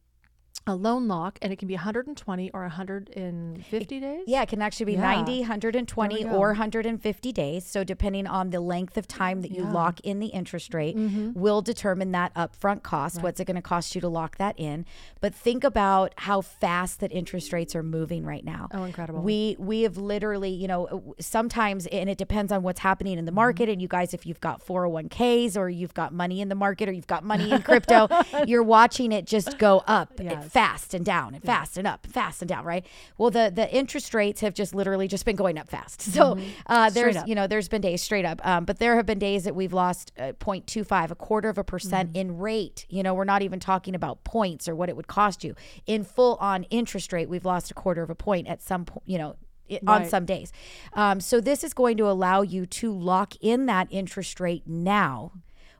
[0.68, 4.24] A loan lock, and it can be 120 or 150 days.
[4.26, 5.00] Yeah, it can actually be Yeah.
[5.00, 7.64] 90, 120, or 150 days.
[7.64, 9.72] So, depending on the length of time that you Yeah.
[9.72, 11.30] lock in the interest rate, Mm-hmm.
[11.40, 13.22] will determine that upfront cost.
[13.22, 14.84] What's it going to cost you to lock that in?
[15.22, 18.68] But think about how fast that interest rates are moving right now.
[18.74, 19.22] Oh, incredible.
[19.22, 23.30] We we have literally, you know, sometimes, and it depends on what's happening in the
[23.30, 23.36] Mm-hmm.
[23.36, 23.68] market.
[23.70, 26.92] And you guys, if you've got 401ks or you've got money in the market or
[26.92, 28.08] you've got money in crypto,
[28.46, 30.50] you're watching it just go up Yes.
[30.58, 32.84] Fast and down and fast and up, fast and down, right?
[33.16, 36.02] Well, the the interest rates have just literally just been going up fast.
[36.18, 39.18] So uh, there's you know there's been days straight up, um, but there have been
[39.20, 42.86] days that we've lost uh, 0.25, a quarter of a percent in rate.
[42.88, 45.54] You know, we're not even talking about points or what it would cost you
[45.86, 47.28] in full on interest rate.
[47.28, 49.02] We've lost a quarter of a point at some point.
[49.06, 49.36] You know.
[49.70, 50.50] i- On some days.
[50.94, 55.32] Um, so, this is going to allow you to lock in that interest rate now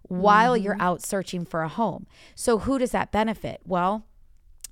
[0.03, 0.65] while Mm-hmm.
[0.65, 2.07] you're out searching for a home.
[2.35, 3.61] So, who does that benefit?
[3.65, 4.05] Well,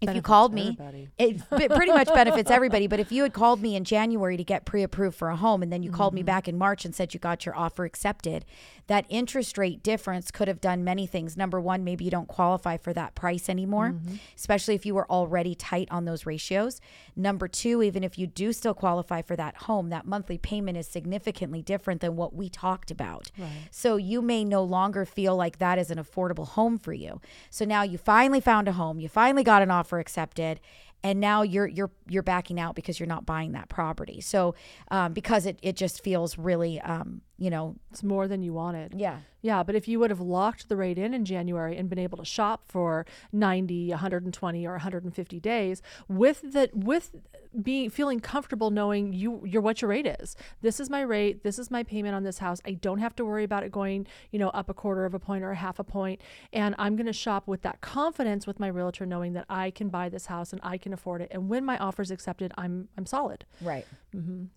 [0.00, 1.08] if you called me, everybody.
[1.18, 2.86] it pretty much benefits everybody.
[2.86, 5.62] But if you had called me in January to get pre approved for a home
[5.62, 6.26] and then you called me Mm-hmm.
[6.26, 8.44] back in March and said you got your offer accepted,
[8.88, 11.36] that interest rate difference could have done many things.
[11.36, 14.14] Number one, maybe you don't qualify for that price anymore, Mm-hmm.
[14.36, 16.80] especially if you were already tight on those ratios.
[17.16, 20.86] Number two, even if you do still qualify for that home, that monthly payment is
[20.86, 23.30] significantly different than what we talked about.
[23.70, 27.20] So you may no longer feel like that is an affordable home for you.
[27.50, 30.60] So now you finally found a home, you finally got an offer accepted,
[31.02, 34.20] and now you're you're you're backing out because you're not buying that property.
[34.20, 34.54] So
[34.90, 38.94] um, because it it just feels really um, you know It's more than you wanted.
[38.96, 41.98] yeah Yeah, but if you would have locked the rate in in January and been
[41.98, 47.14] able to shop for 90, 120 or 150 days with the with
[47.62, 50.36] being feeling comfortable knowing you you're what your rate is.
[50.62, 52.60] This is my rate, this is my payment on this house.
[52.66, 55.18] I don't have to worry about it going, you know, up a quarter of a
[55.18, 56.20] point or a half a point
[56.52, 59.88] and I'm going to shop with that confidence with my realtor knowing that I can
[59.88, 62.88] buy this house and I can afford it and when my offer is accepted, I'm
[62.96, 63.44] I'm solid.
[63.62, 63.86] right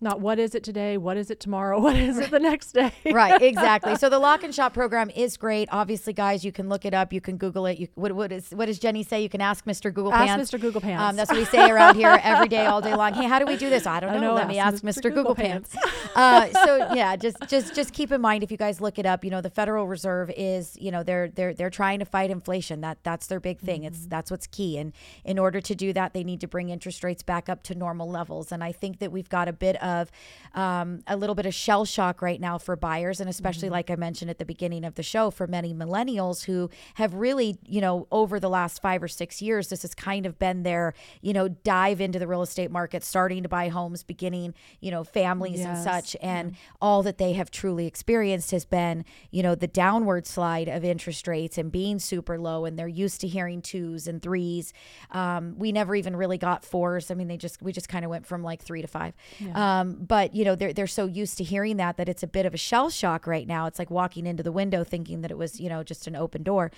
[0.00, 2.92] Not what is it today, what is it tomorrow, what is it the next day.
[3.12, 3.94] right exactly.
[3.96, 5.68] So the lock and shop program is great.
[5.70, 7.12] Obviously guys you can look it up.
[7.12, 7.78] You can google it.
[7.78, 9.22] You what, what is what does jenny say?
[9.22, 10.50] You can ask mr google Ask pants.
[10.50, 10.60] Mr.
[10.60, 11.02] Google Pants.
[11.02, 13.12] um, that's what we say around here every day all day long.
[13.14, 13.86] Hey how do we do this?
[13.86, 15.76] I don't know, I know, let me ask ask mr, google, Google pants,
[16.14, 19.24] uh, so yeah just just just keep in mind if you guys look it up
[19.24, 22.80] you know the federal reserve is you know they're they're they're trying to fight inflation.
[22.80, 23.84] That that's their big thing.
[23.84, 24.08] It's Mm-hmm.
[24.08, 24.78] that's what's key.
[24.78, 24.92] And
[25.24, 28.08] in order to do that they need to bring interest rates back up to normal
[28.08, 28.52] levels.
[28.52, 30.10] And i think that we've got a bit of
[30.54, 33.72] um, a little bit of shell shock right now for buyers, and especially Mm-hmm.
[33.72, 37.58] like I mentioned at the beginning of the show, for many millennials who have really,
[37.66, 40.94] you know, over the last five or six years, this has kind of been their,
[41.20, 45.04] you know, dive into the real estate market, starting to buy homes, beginning, you know,
[45.04, 49.66] families and such, and all that they have truly experienced has been, you know, the
[49.66, 54.06] downward slide of interest rates and being super low, and they're used to hearing twos
[54.06, 54.72] and threes.
[55.10, 57.10] Um, we never even really got fours.
[57.10, 59.12] I mean, they just we just kind of went from like three to five.
[59.54, 62.46] Um, but you know, they're they're so used to hearing that that it's a bit
[62.46, 63.66] of a shell shock right now.
[63.66, 66.42] It's like walking into the window thinking that it was you know just an open
[66.42, 66.70] door.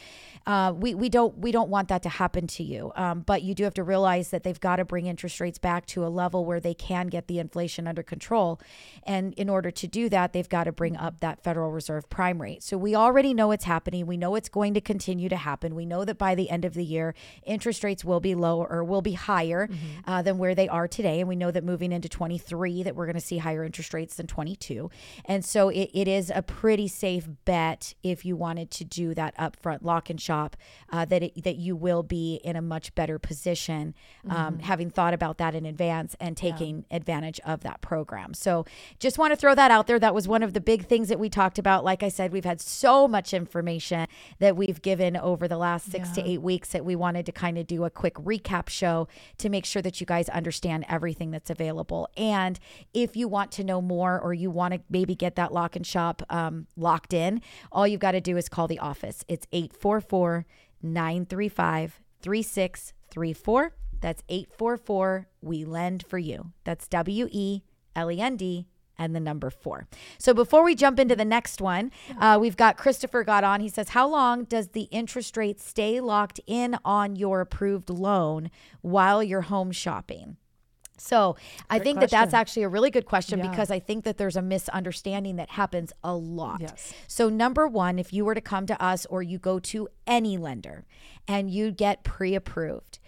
[0.47, 2.93] Uh, we we don't we don't want that to happen to you.
[2.97, 5.87] Um, but you do have to realize that they've got to bring interest rates back
[5.87, 8.61] to a level where they can get the inflation under control,
[9.05, 12.41] and in order to do that, they've got to bring up that Federal Reserve prime
[12.41, 12.63] rate.
[12.63, 14.07] So we already know it's happening.
[14.07, 15.75] We know it's going to continue to happen.
[15.75, 18.85] We know that by the end of the year, interest rates will be lower or
[18.85, 19.69] will be higher
[20.07, 21.21] uh, than where they are today.
[21.21, 22.09] And we know that moving into
[22.43, 24.91] 23, that we're going to see higher interest rates than 22.
[25.25, 29.37] And so it, it is a pretty safe bet if you wanted to do that
[29.37, 30.57] upfront lock and shop
[30.91, 33.95] uh, that it, that you will be in a much better position,
[34.29, 38.35] um, having thought about that in advance and taking advantage of that program.
[38.35, 38.65] So
[38.99, 39.99] just want to throw that out there.
[39.99, 41.85] That was one of the big things that we talked about.
[41.85, 44.07] Like I said, we've had so much information
[44.39, 47.59] that we've given over the last six to eight weeks that we wanted to kind
[47.59, 51.51] of do a quick recap show to make sure that you guys understand everything that's
[51.51, 52.09] available.
[52.17, 52.32] And
[52.93, 55.87] if you want to know more or you want to maybe get that lock and
[55.87, 57.41] shop um, locked in,
[57.71, 59.25] all you've got to do is call the office.
[59.29, 60.47] It's 844
[60.83, 63.75] 935 3634.
[64.01, 66.53] That's 844 We Lend for You.
[66.65, 67.63] That's W E
[67.95, 68.67] L E N D
[68.99, 69.87] and the number four.
[70.19, 73.61] So before we jump into the next one, uh, we've got Christopher got on.
[73.61, 78.51] He says, How long does the interest rate stay locked in on your approved loan
[78.81, 80.37] while you're home shopping?
[81.03, 81.37] So
[81.69, 83.49] I think that that's actually a really good question Yeah.
[83.51, 86.61] because I think that there's a misunderstanding that happens a lot.
[86.61, 86.95] Yes.
[87.09, 90.37] So number one, if you were to come to us or you go to any
[90.39, 90.85] lender
[91.27, 93.01] and you get pre-approved,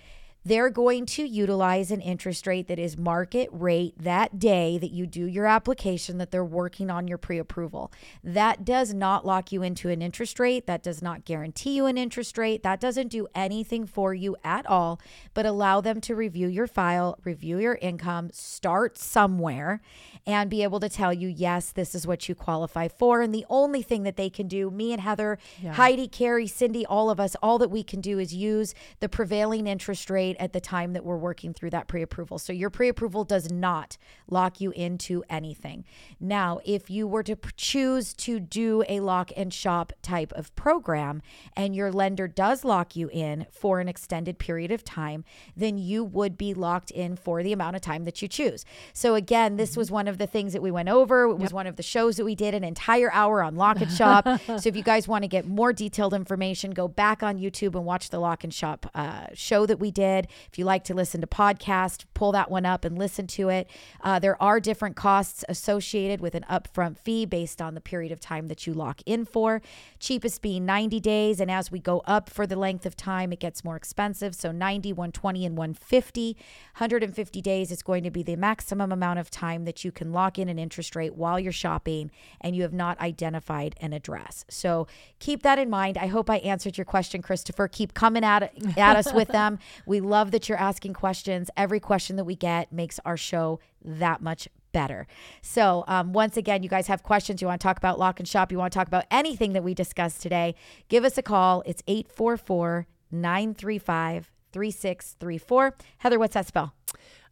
[0.44, 5.06] they're going to utilize an interest rate that is market rate that day that you
[5.06, 7.90] do your application that they're working on your pre-approval.
[8.22, 11.96] That does not lock you into an interest rate, that does not guarantee you an
[11.96, 15.00] interest rate, that doesn't do anything for you at all,
[15.32, 19.80] but allow them to review your file, review your income, start somewhere
[20.26, 23.22] and be able to tell you yes, this is what you qualify for.
[23.22, 25.38] And the only thing that they can do, me and Heather,
[25.72, 29.66] Heidi, Carrie, Cindy, all of us, all that we can do is use the prevailing
[29.66, 32.38] interest rate at the time that we're working through that pre approval.
[32.38, 33.96] So your pre approval does not
[34.28, 35.84] lock you into anything.
[36.20, 41.22] Now, if you were to choose to do a lock and shop type of program
[41.56, 45.24] and your lender does lock you in for an extended period of time,
[45.56, 48.64] then you would be locked in for the amount of time that you choose.
[48.92, 51.24] So, again, this was one of the things that we went over.
[51.24, 53.90] It was one of the shows that we did an entire hour on lock and
[53.90, 54.26] shop.
[54.46, 57.84] so, if you guys want to get more detailed information, go back on YouTube and
[57.84, 60.23] watch the lock and shop uh, show that we did.
[60.50, 63.68] If you like to listen to podcast, pull that one up and listen to it.
[64.00, 68.20] Uh, there are different costs associated with an upfront fee based on the period of
[68.20, 69.60] time that you lock in for.
[69.98, 73.40] Cheapest being 90 days, and as we go up for the length of time, it
[73.40, 74.34] gets more expensive.
[74.34, 76.36] So 90, 120, and 150.
[76.74, 80.38] 150 days is going to be the maximum amount of time that you can lock
[80.38, 82.10] in an interest rate while you're shopping
[82.40, 84.44] and you have not identified an address.
[84.48, 84.86] So
[85.18, 85.98] keep that in mind.
[85.98, 87.68] I hope I answered your question, Christopher.
[87.68, 89.58] Keep coming at at us with them.
[89.86, 91.50] We love that you're asking questions.
[91.56, 95.06] Every question that we get makes our show that much better.
[95.40, 98.28] So, um, once again, you guys have questions, you want to talk about lock and
[98.28, 100.54] shop, you want to talk about anything that we discussed today,
[100.88, 101.62] give us a call.
[101.64, 105.74] It's 844 935 3634.
[105.98, 106.74] Heather, what's that spell?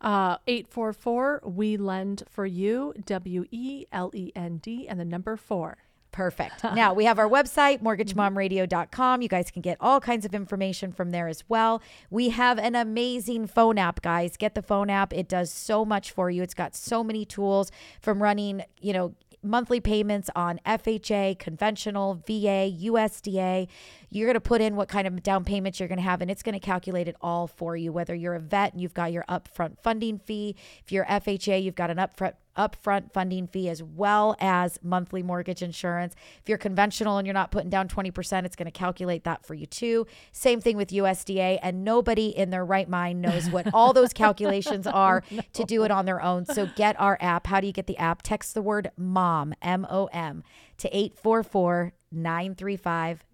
[0.00, 5.36] Uh, 844 We Lend for You, W E L E N D, and the number
[5.36, 5.78] four.
[6.12, 6.62] Perfect.
[6.72, 9.22] Now we have our website, mortgagemomradio.com.
[9.22, 11.82] You guys can get all kinds of information from there as well.
[12.10, 14.36] We have an amazing phone app, guys.
[14.36, 15.12] Get the phone app.
[15.12, 16.42] It does so much for you.
[16.42, 17.70] It's got so many tools
[18.00, 23.68] from running, you know, monthly payments on FHA, conventional, VA, USDA.
[24.10, 26.30] You're going to put in what kind of down payments you're going to have, and
[26.30, 27.92] it's going to calculate it all for you.
[27.92, 31.74] Whether you're a vet and you've got your upfront funding fee, if you're FHA, you've
[31.74, 36.14] got an upfront upfront funding fee as well as monthly mortgage insurance.
[36.40, 39.54] If you're conventional and you're not putting down 20%, it's going to calculate that for
[39.54, 40.06] you too.
[40.32, 44.86] Same thing with USDA and nobody in their right mind knows what all those calculations
[44.86, 46.46] are to do it on their own.
[46.46, 47.46] So get our app.
[47.46, 48.22] How do you get the app?
[48.22, 50.42] Text the word mom, M O M
[50.78, 53.24] to 844 935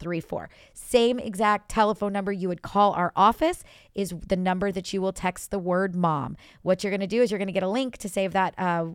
[0.00, 0.50] 3634.
[0.72, 3.62] Same exact telephone number you would call our office
[3.94, 6.36] is the number that you will text the word mom.
[6.62, 8.54] What you're going to do is you're going to get a link to save that
[8.58, 8.86] uh,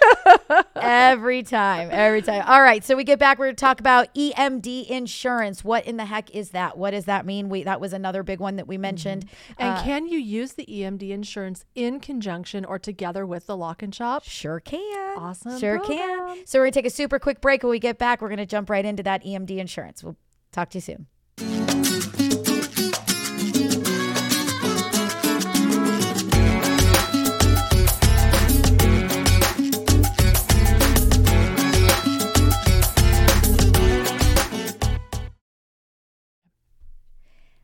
[0.76, 2.42] every time, every time.
[2.46, 2.83] All right.
[2.83, 3.38] So we get back.
[3.38, 5.62] We're going to talk about EMD insurance.
[5.62, 6.79] What in the heck is that?
[6.79, 7.50] What does that mean?
[7.50, 9.26] We that was another big one that we mentioned.
[9.59, 13.83] And Uh, can you use the EMD insurance in conjunction or together with the lock
[13.83, 14.25] and shop?
[14.25, 15.19] Sure can.
[15.19, 15.99] Awesome Sure program.
[16.37, 16.47] can.
[16.47, 17.62] So we're going to take a super quick break.
[17.62, 20.03] When we get back, we're going to jump right into that EMD insurance.
[20.05, 20.16] We'll
[20.53, 21.07] talk to you soon.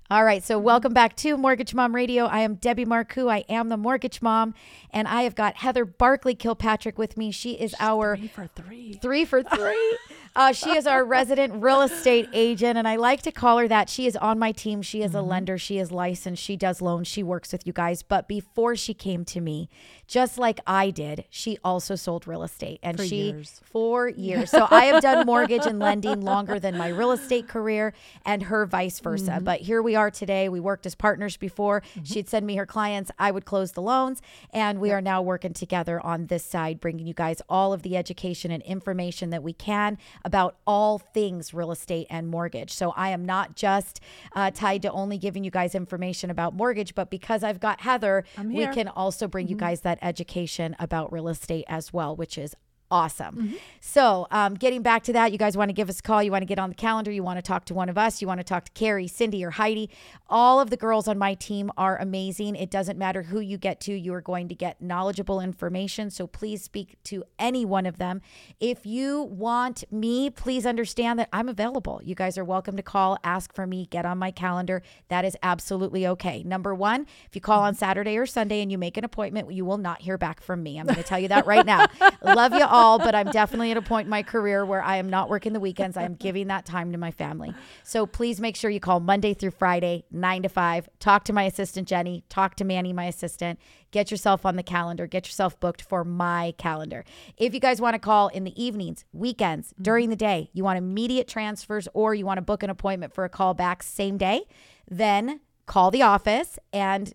[0.08, 2.26] All right, so welcome back to Mortgage Mom Radio.
[2.26, 3.28] I am Debbie Marcoux.
[3.28, 4.54] I am the Mortgage Mom,
[4.92, 7.32] and I have got Heather Barkley Kilpatrick with me.
[7.32, 8.92] She is our Three for three.
[9.02, 9.98] three for three.
[10.36, 13.88] Uh, she is our resident real estate agent, and I like to call her that.
[13.88, 14.82] She is on my team.
[14.82, 15.28] She is a Mm-hmm.
[15.30, 15.56] lender.
[15.58, 16.42] She is licensed.
[16.42, 17.08] She does loans.
[17.08, 18.02] She works with you guys.
[18.02, 19.70] But before she came to me,
[20.06, 23.62] just like I did, she also sold real estate, and For she years.
[23.64, 24.50] for years.
[24.50, 27.94] So I have done mortgage and lending longer than my real estate career,
[28.26, 29.30] and her vice versa.
[29.32, 29.44] Mm-hmm.
[29.44, 30.50] But here we are today.
[30.50, 31.82] We worked as partners before.
[32.04, 33.10] She'd send me her clients.
[33.18, 34.20] I would close the loans,
[34.52, 37.96] and we are now working together on this side, bringing you guys all of the
[37.96, 42.72] education and information that we can about all things real estate and mortgage.
[42.72, 44.00] So I am not just
[44.34, 48.24] uh, tied to only giving you guys information about mortgage, but because I've got Heather,
[48.56, 52.56] we can also bring you guys that education about real estate as well, which is
[52.90, 53.54] awesome.
[53.80, 56.22] So, um, getting back to that, you guys want to give us a call.
[56.22, 57.10] You want to get on the calendar.
[57.10, 58.20] You want to talk to one of us.
[58.20, 59.90] You want to talk to Carrie, Cindy, or Heidi.
[60.28, 62.56] All of the girls on my team are amazing.
[62.56, 66.10] It doesn't matter who you get to, you are going to get knowledgeable information.
[66.10, 68.22] So, please speak to any one of them.
[68.60, 72.00] If you want me, please understand that I'm available.
[72.04, 74.82] You guys are welcome to call, ask for me, get on my calendar.
[75.08, 76.42] That is absolutely okay.
[76.42, 79.64] Number one, if you call on Saturday or Sunday and you make an appointment, you
[79.64, 80.78] will not hear back from me.
[80.78, 81.86] I'm going to tell you that right now.
[82.22, 85.08] Love you all, but I'm definitely at a point in my career where I am
[85.08, 85.96] not working the weekends.
[85.96, 87.54] I am giving that time to my family.
[87.82, 90.88] So please make sure you call Monday through Friday, nine to five.
[91.00, 92.24] Talk to my assistant, Jenny.
[92.28, 93.58] Talk to Manny, my assistant.
[93.90, 95.06] Get yourself on the calendar.
[95.06, 97.04] Get yourself booked for my calendar.
[97.36, 99.82] If you guys want to call in the evenings, weekends, mm-hmm.
[99.82, 103.24] during the day, you want immediate transfers, or you want to book an appointment for
[103.24, 104.42] a call back same day,
[104.90, 107.12] then call the office and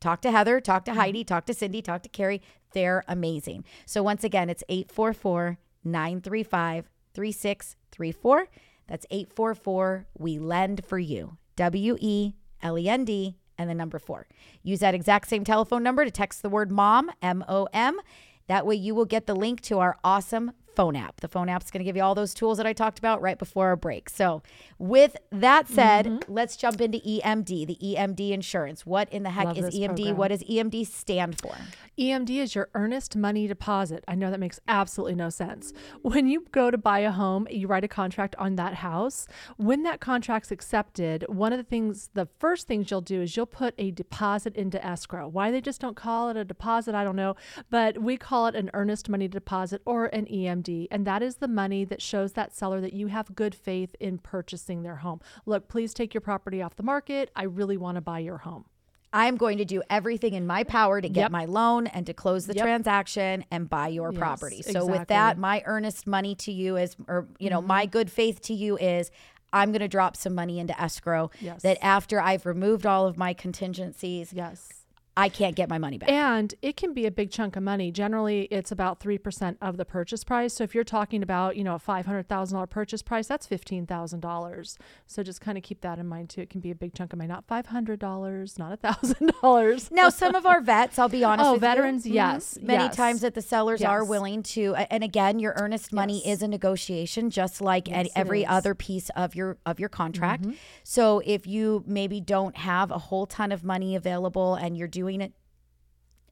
[0.00, 1.00] talk to Heather, talk to mm-hmm.
[1.00, 2.42] Heidi, talk to Cindy, talk to Carrie.
[2.72, 3.64] They're amazing.
[3.86, 8.48] So once again, it's 844 935 3634.
[8.86, 11.36] That's 844 We Lend for You.
[11.56, 14.28] W E L E N D and the number four.
[14.62, 17.98] Use that exact same telephone number to text the word mom, M O M.
[18.46, 21.20] That way you will get the link to our awesome phone app.
[21.20, 23.36] The phone app's going to give you all those tools that I talked about right
[23.38, 24.08] before our break.
[24.08, 24.42] So,
[24.78, 26.32] with that said, Mm-hmm.
[26.32, 28.86] let's jump into EMD, the EMD insurance.
[28.86, 29.86] What in the heck Love is EMD?
[29.96, 30.16] program.
[30.16, 31.54] What does EMD stand for?
[31.98, 34.04] EMD is your earnest money deposit.
[34.06, 35.72] I know that makes absolutely no sense.
[36.02, 39.26] When you go to buy a home, you write a contract on that house.
[39.56, 43.46] When that contract's accepted, one of the things, the first things you'll do is you'll
[43.46, 45.26] put a deposit into escrow.
[45.26, 47.34] Why they just don't call it a deposit, I don't know,
[47.68, 50.67] but we call it an earnest money deposit or an EMD.
[50.90, 54.18] And that is the money that shows that seller that you have good faith in
[54.18, 55.20] purchasing their home.
[55.46, 57.30] Look, please take your property off the market.
[57.34, 58.66] I really want to buy your home.
[59.10, 61.30] I'm going to do everything in my power to get Yep.
[61.30, 62.62] my loan and to close the Yep.
[62.64, 64.60] transaction and buy your Yes, property.
[64.60, 67.68] So with that, my earnest money to you is or you know, Mm-hmm.
[67.68, 69.10] my good faith to you is
[69.50, 71.62] I'm going to drop some money into escrow Yes.
[71.62, 74.77] that after I've removed all of my contingencies, Yes.
[75.18, 76.08] I can't get my money back.
[76.10, 77.90] And it can be a big chunk of money.
[77.90, 80.54] Generally, it's about 3% of the purchase price.
[80.54, 84.76] So if you're talking about, you know, a $500,000 purchase price, that's $15,000.
[85.06, 86.40] So just kind of keep that in mind too.
[86.42, 89.90] It can be a big chunk of money, not $500, not $1,000.
[89.90, 92.84] now, some of our vets, I'll be honest Oh, with you, veterans, mhm, yes, Many
[92.84, 92.96] yes.
[92.96, 96.36] times that the sellers are willing to, and again, your earnest money Yes.
[96.38, 98.42] is a negotiation, just like Yes, every.
[98.42, 98.52] Mm-hmm.
[98.52, 100.46] other piece of your of your contract.
[100.84, 105.07] So if you maybe don't have a whole ton of money available and you're doing
[105.08, 105.32] it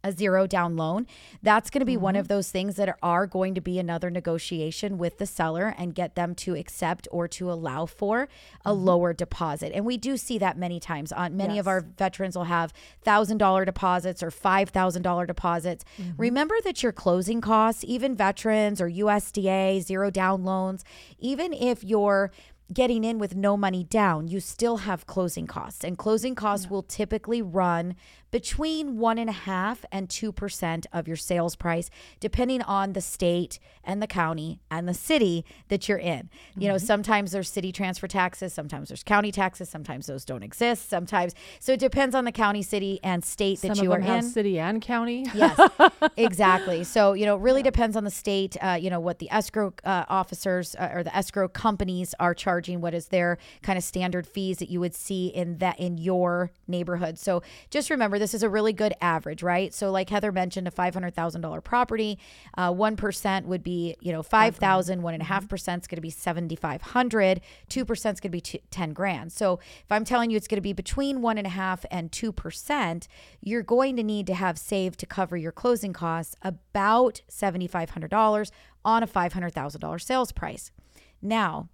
[0.05, 1.07] a zero down loan,
[1.43, 2.21] that's going to be one Mm-hmm.
[2.21, 6.15] of those things that are, going to be another negotiation with the seller and get
[6.15, 8.29] them to accept or to allow for
[8.65, 9.73] a lower deposit.
[9.75, 11.11] And we do see that many times.
[11.11, 11.71] On many of Mm-hmm.
[11.71, 12.73] Our veterans will have
[13.03, 15.85] thousand dollar deposits or five thousand dollar deposits.
[16.01, 16.13] Mm-hmm.
[16.19, 20.85] Remember that your closing costs, even veterans or USDA zero down loans,
[21.19, 22.31] even if you're
[22.73, 25.85] getting in with no money down, you still have closing costs.
[25.85, 27.97] And closing costs will typically run
[28.37, 31.89] between one and a half and two percent of your sales price,
[32.21, 36.29] depending on the state and the county and the city that you're in.
[36.55, 40.91] You know, sometimes there's city transfer taxes, sometimes there's county taxes, sometimes those don't exist.
[40.91, 44.03] Sometimes so it depends on the county, city, and state Some that of you them
[44.03, 44.31] are have in.
[44.31, 45.25] city and county.
[45.33, 45.59] Yes,
[46.19, 46.85] exactly.
[46.85, 49.73] So, you know, it really depends on the state, uh, you know, what the escrow
[49.83, 54.27] uh, officers uh, or the escrow companies are charging, what is their kind of standard
[54.27, 57.19] fees that you would see in that in your neighborhood.
[57.19, 59.73] So just remember, this is a really good average, right?
[59.73, 62.19] So like Heather mentioned, a $500,000 property,
[62.57, 68.05] uh, 1% would be, you know, 5,000, 1.5% is going to be 7,500, 2% is
[68.05, 69.33] going to be two, 10 grand.
[69.33, 72.11] So if I'm telling you it's going to be between one and a half and
[72.11, 73.07] 2%,
[73.41, 78.51] you're going to need to have saved to cover your closing costs about $7,500
[78.85, 80.71] on a $500,000 sales price.
[81.21, 81.69] Now,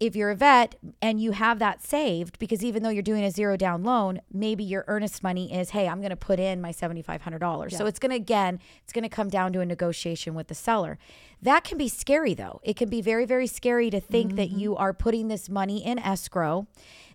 [0.00, 3.30] if you're a vet and you have that saved, because even though you're doing a
[3.30, 6.72] zero down loan, maybe your earnest money is, hey, I'm going to put in my
[6.72, 7.72] $7,500.
[7.72, 10.54] So it's going to, again, it's going to come down to a negotiation with the
[10.54, 10.98] seller.
[11.40, 12.60] That can be scary, though.
[12.64, 14.58] It can be very, very scary to think that mm-hmm.
[14.58, 16.66] you are putting this money in escrow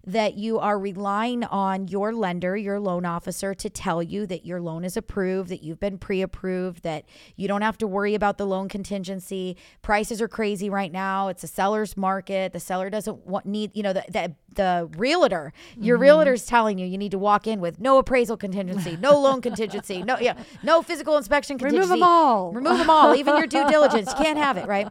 [0.09, 4.59] that you are relying on your lender, your loan officer, to tell you that your
[4.59, 7.05] loan is approved, that you've been pre approved, that
[7.35, 9.55] you don't have to worry about the loan contingency.
[9.83, 11.27] Prices are crazy right now.
[11.27, 12.53] It's a seller's market.
[12.53, 16.03] The seller doesn't want, need, you know, the, the, the realtor, your mm-hmm.
[16.03, 20.01] realtor's telling you you need to walk in with no appraisal contingency, no loan contingency,
[20.01, 20.33] no, yeah,
[20.63, 21.91] no physical inspection contingency.
[21.91, 22.51] Remove them all.
[22.51, 24.09] Remove them all, even your due diligence.
[24.09, 24.89] You can't have it, right?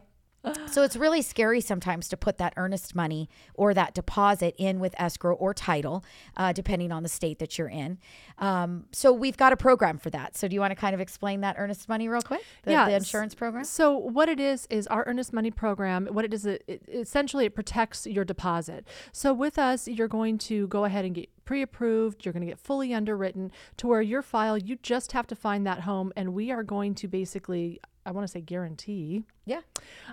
[0.67, 4.95] So it's really scary sometimes to put that earnest money or that deposit in with
[4.97, 6.03] escrow or title,
[6.37, 7.97] uh, depending on the state that you're in.
[8.37, 10.37] Um, so we've got a program for that.
[10.37, 12.41] So do you want to kind of explain that earnest money real quick?
[12.63, 13.65] The, Yeah, the insurance program.
[13.65, 16.07] So what it is is our earnest money program.
[16.07, 18.87] What it is, it, it, essentially, it protects your deposit.
[19.11, 22.25] So with us, you're going to go ahead and get pre-approved.
[22.25, 24.57] You're going to get fully underwritten to where your file.
[24.57, 27.81] You just have to find that home, and we are going to basically.
[28.09, 29.23] I want to say guarantee.
[29.45, 29.61] Yeah.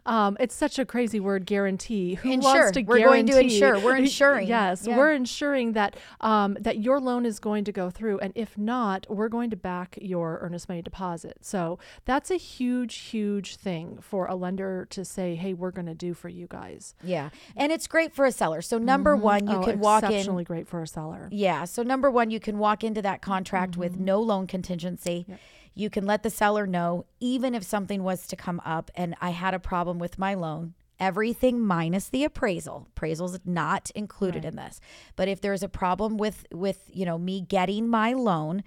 [0.04, 2.14] Um, it's such a crazy word, guarantee.
[2.16, 2.54] Who Insure.
[2.54, 3.32] wants to We're guarantee?
[3.32, 3.80] going to insure.
[3.80, 4.48] We're insuring.
[4.48, 4.98] yes, Yeah.
[4.98, 9.06] we're ensuring that um, that your loan is going to go through, and if not,
[9.08, 11.38] we're going to back your earnest money deposit.
[11.40, 15.94] So that's a huge, huge thing for a lender to say, "Hey, we're going to
[15.94, 17.30] do for you guys." Yeah.
[17.56, 18.60] And it's great for a seller.
[18.60, 20.10] So number one, you Oh, can walk in.
[20.10, 21.28] exceptionally great for a seller.
[21.32, 21.64] Yeah.
[21.64, 23.80] So number one, you can walk into that contract Mm-hmm.
[23.80, 25.26] with no loan contingency.
[25.78, 29.30] You can let the seller know, even if something was to come up and I
[29.30, 32.86] had a problem with my loan, everything minus the appraisal.
[32.96, 34.80] Appraisal's not included in this.
[35.16, 38.64] But if there's a problem with with, you know, me getting my loan,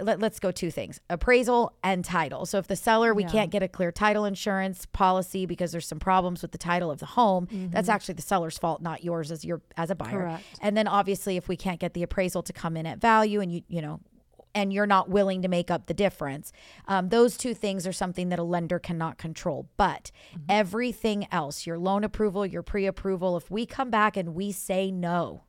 [0.00, 3.30] let, let's go two things appraisal and title so if the seller we Yeah.
[3.30, 6.98] can't get a clear title insurance policy because there's some problems with the title of
[7.00, 10.20] the home that's actually the seller's fault not yours as your as a buyer Mm-hmm.
[10.28, 10.44] Correct.
[10.60, 13.50] and then obviously if we can't get the appraisal to come in at value and
[13.50, 14.00] you you know
[14.56, 16.50] and you're not willing to make up the difference.
[16.88, 19.68] Um, those two things are something that a lender cannot control.
[19.76, 20.10] But
[20.48, 25.42] everything else your loan approval your pre-approval if we come back and we say no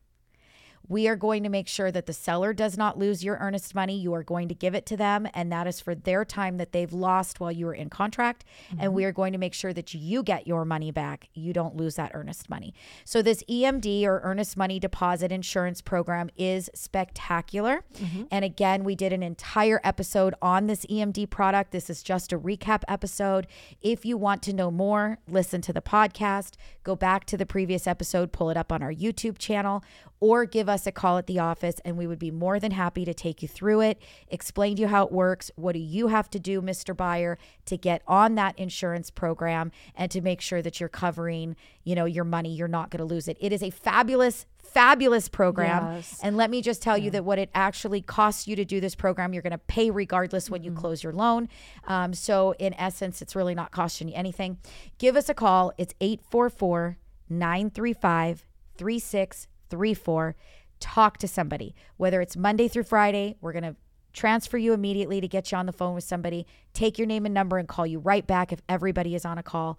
[0.90, 3.98] we are going to make sure that the seller does not lose your earnest money.
[3.98, 6.72] You are going to give it to them, and that is for their time that
[6.72, 8.46] they've lost while you were in contract.
[8.72, 8.94] And mm-hmm.
[8.94, 11.30] we are going to make sure that you get your money back.
[11.34, 12.74] You don't lose that earnest money.
[13.04, 17.84] So, this EMD or earnest money deposit insurance program is spectacular.
[17.96, 18.24] Mm-hmm.
[18.32, 21.72] And again, we did an entire episode on this EMD product.
[21.72, 23.48] This is just a recap episode.
[23.82, 27.88] If you want to know more, listen to the podcast, go back to the previous
[27.88, 29.84] episode, pull it up on our YouTube channel,
[30.20, 32.71] or give us us a call at the office and we would be more than
[32.71, 35.49] happy to take you through it, explain to you how it works.
[35.55, 36.95] What do you have to do, Mr.
[36.95, 41.95] Buyer, to get on that insurance program and to make sure that you're covering, you
[41.95, 43.38] know, your money, you're not going to lose it.
[43.39, 45.95] It is a fabulous fabulous program.
[45.95, 46.19] Yes.
[46.21, 48.93] And let me just tell you that what it actually costs you to do this
[48.93, 51.49] program, you're going to pay regardless when you close your loan.
[51.88, 54.57] Um, so, in essence, it's really not costing you anything.
[54.99, 55.71] Give us a call.
[55.78, 56.97] It's 844
[57.30, 58.45] 935
[58.78, 60.36] 3634.
[60.80, 63.75] Talk to somebody, whether it's Monday through Friday, we're going to
[64.17, 67.36] transfer you immediately to get you on the phone with somebody, take your name and
[67.36, 69.78] number and call you right back if everybody is on a call.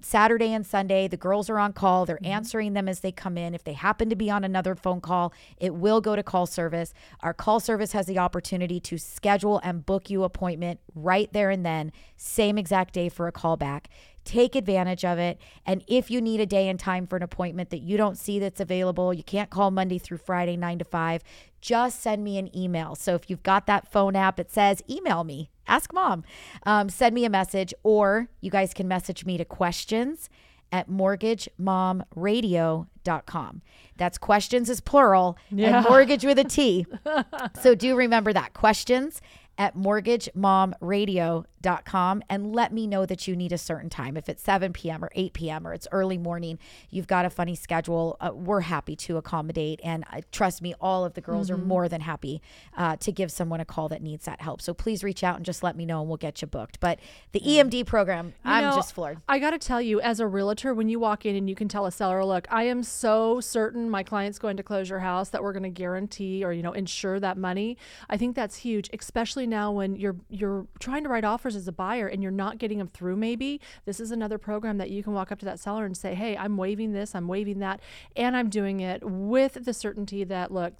[0.00, 2.04] Saturday and Sunday, the girls are on call.
[2.04, 2.32] They're mm-hmm.
[2.32, 3.54] answering them as they come in.
[3.54, 6.92] If they happen to be on another phone call, it will go to call service.
[7.20, 11.64] Our call service has the opportunity to schedule and book you appointment right there and
[11.64, 13.88] then, same exact day for a call back
[14.26, 15.38] take advantage of it.
[15.64, 18.38] And if you need a day and time for an appointment that you don't see
[18.38, 21.22] that's available, you can't call Monday through Friday, nine to five,
[21.60, 22.94] just send me an email.
[22.94, 26.24] So if you've got that phone app, it says email me, ask mom,
[26.64, 30.28] um, send me a message, or you guys can message me to questions
[30.72, 33.62] at mortgagemomradio.com.
[33.96, 35.78] That's questions is plural Yeah.
[35.78, 36.86] and mortgage with a T.
[37.60, 39.20] so do remember that questions
[39.58, 44.16] at mortgagemomradio.com and let me know that you need a certain time.
[44.16, 45.04] If it's 7 p.m.
[45.04, 45.66] or 8 p.m.
[45.66, 46.58] or it's early morning,
[46.90, 49.80] you've got a funny schedule, uh, we're happy to accommodate.
[49.82, 52.40] And uh, trust me, all of the girls are more than happy
[52.76, 54.62] uh, to give someone a call that needs that help.
[54.62, 56.78] So please reach out and just let me know and we'll get you booked.
[56.80, 56.98] But
[57.32, 59.18] the EMD program, You I'm know, just floored.
[59.28, 61.68] I got to tell you, as a realtor, when you walk in and you can
[61.68, 65.30] tell a seller, look, I am so certain my client's going to close your house
[65.30, 67.76] that we're going to guarantee or you know insure that money.
[68.08, 71.72] I think that's huge, especially now when you're you're trying to write offers as a
[71.72, 73.16] buyer and you're not getting them through.
[73.16, 76.14] Maybe this is another program that you can walk up to that seller and say,
[76.14, 77.80] "Hey, I'm waiving this, I'm waiving that,
[78.16, 80.74] and I'm doing it with the certainty that look."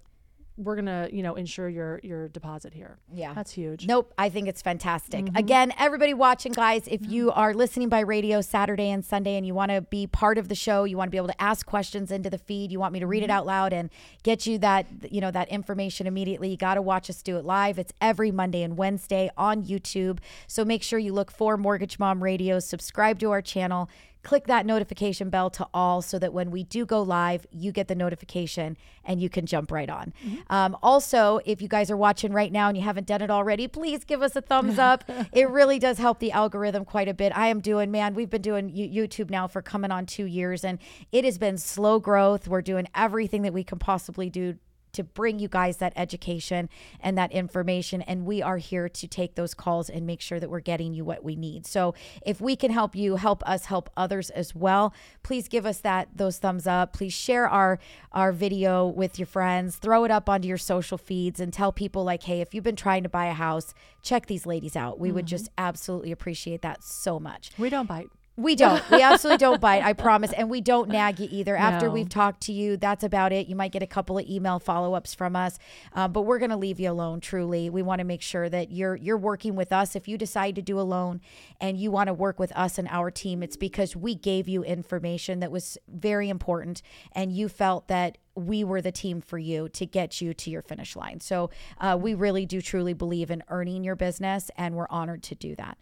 [0.59, 2.99] We're gonna, you know, insure your your deposit here.
[3.13, 3.35] Yeah.
[3.35, 3.87] that's huge.
[3.87, 5.27] Nope, I think it's fantastic.
[5.27, 5.37] Mm-hmm.
[5.37, 9.53] Again, everybody watching, guys, if you are listening by radio Saturday and Sunday and you
[9.55, 12.11] want to be part of the show, you want to be able to ask questions
[12.11, 13.33] into the feed, you want me to read it Mm-hmm.
[13.33, 13.91] out loud and
[14.23, 17.45] get you that, you know, that information immediately, you got to watch us do it
[17.45, 17.79] live.
[17.79, 20.19] It's every Monday and Wednesday on YouTube.
[20.47, 23.91] So make sure you look for Mortgage Mom Radio, subscribe to our channel,
[24.27, 27.87] click that notification bell to all so that when we do go live, you get
[27.87, 30.13] the notification and you can jump right on.
[30.51, 33.69] Um, also, if you guys are watching right now and you haven't done it already,
[33.69, 35.05] please give us a thumbs up.
[35.33, 37.31] it really does help the algorithm quite a bit.
[37.37, 40.81] I am doing, man, we've been doing YouTube now for coming on two years and
[41.13, 42.49] it has been slow growth.
[42.49, 44.57] We're doing everything that we can possibly do
[44.97, 46.69] to bring you guys that education
[47.01, 48.03] and that information.
[48.03, 51.05] And we are here to take those calls and make sure that we're getting you
[51.05, 51.67] what we need.
[51.67, 51.95] So
[52.25, 54.93] if we can help you, help us help others as well.
[55.23, 56.93] Please give us that those thumbs up.
[56.93, 57.79] Please share our
[58.13, 59.77] our video with your friends.
[59.77, 62.77] Throw it up onto your social feeds and tell people like, hey, if you've been
[62.77, 64.99] trying to buy a house, check these ladies out.
[64.99, 65.37] We would mm-hmm.
[65.37, 67.51] just absolutely appreciate that so much.
[67.59, 68.09] We don't bite.
[68.37, 68.83] We don't.
[68.91, 69.83] We absolutely don't bite.
[69.83, 70.33] I promise.
[70.33, 71.57] And we don't nag you either.
[71.57, 71.93] After No.
[71.93, 73.47] we've talked to you, that's about it.
[73.47, 75.59] You might get a couple of email follow ups from us,
[75.95, 77.21] um, but we're going to leave you alone.
[77.21, 79.97] Truly, we want to make sure that you're you're working with us.
[79.97, 81.21] If you decide to do a loan
[81.61, 84.63] and you want to work with us and our team, it's because we gave you
[84.63, 86.83] information that was very important,
[87.13, 90.63] and you felt that we were the team for you to get you to your
[90.63, 91.21] finish line.
[91.21, 95.35] So uh, we really do truly believe in earning your business, and we're honored to
[95.35, 95.79] do that.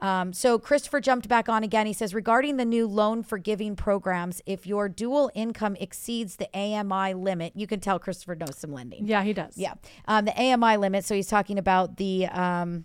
[0.00, 1.86] Um, so Christopher jumped back on again.
[1.86, 7.14] He says regarding the new loan forgiving programs, if your dual income exceeds the AMI
[7.14, 9.06] limit, you can tell Christopher knows some lending.
[9.06, 9.56] Yeah, he does.
[9.56, 9.74] Yeah,
[10.06, 11.04] um, the AMI limit.
[11.04, 12.26] So he's talking about the.
[12.26, 12.84] Um,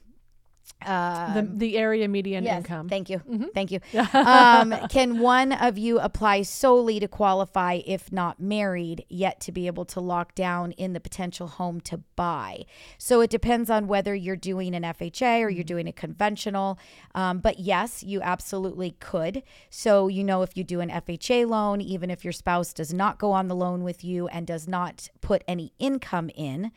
[1.34, 2.90] the, the area median Yes, income.
[2.90, 3.22] Thank you.
[3.54, 3.80] Thank you.
[4.14, 9.68] um, can one of you apply solely to qualify if not married, yet to be
[9.68, 12.66] able to lock down in the potential home to buy?
[12.98, 16.78] So it depends on whether you're doing an FHA or you're doing a conventional.
[17.16, 19.44] Um, but yes, you absolutely could.
[19.70, 23.20] So, you know, if you do an FHA loan, even if your spouse does not
[23.20, 26.72] go on the loan with you and does not put any income in,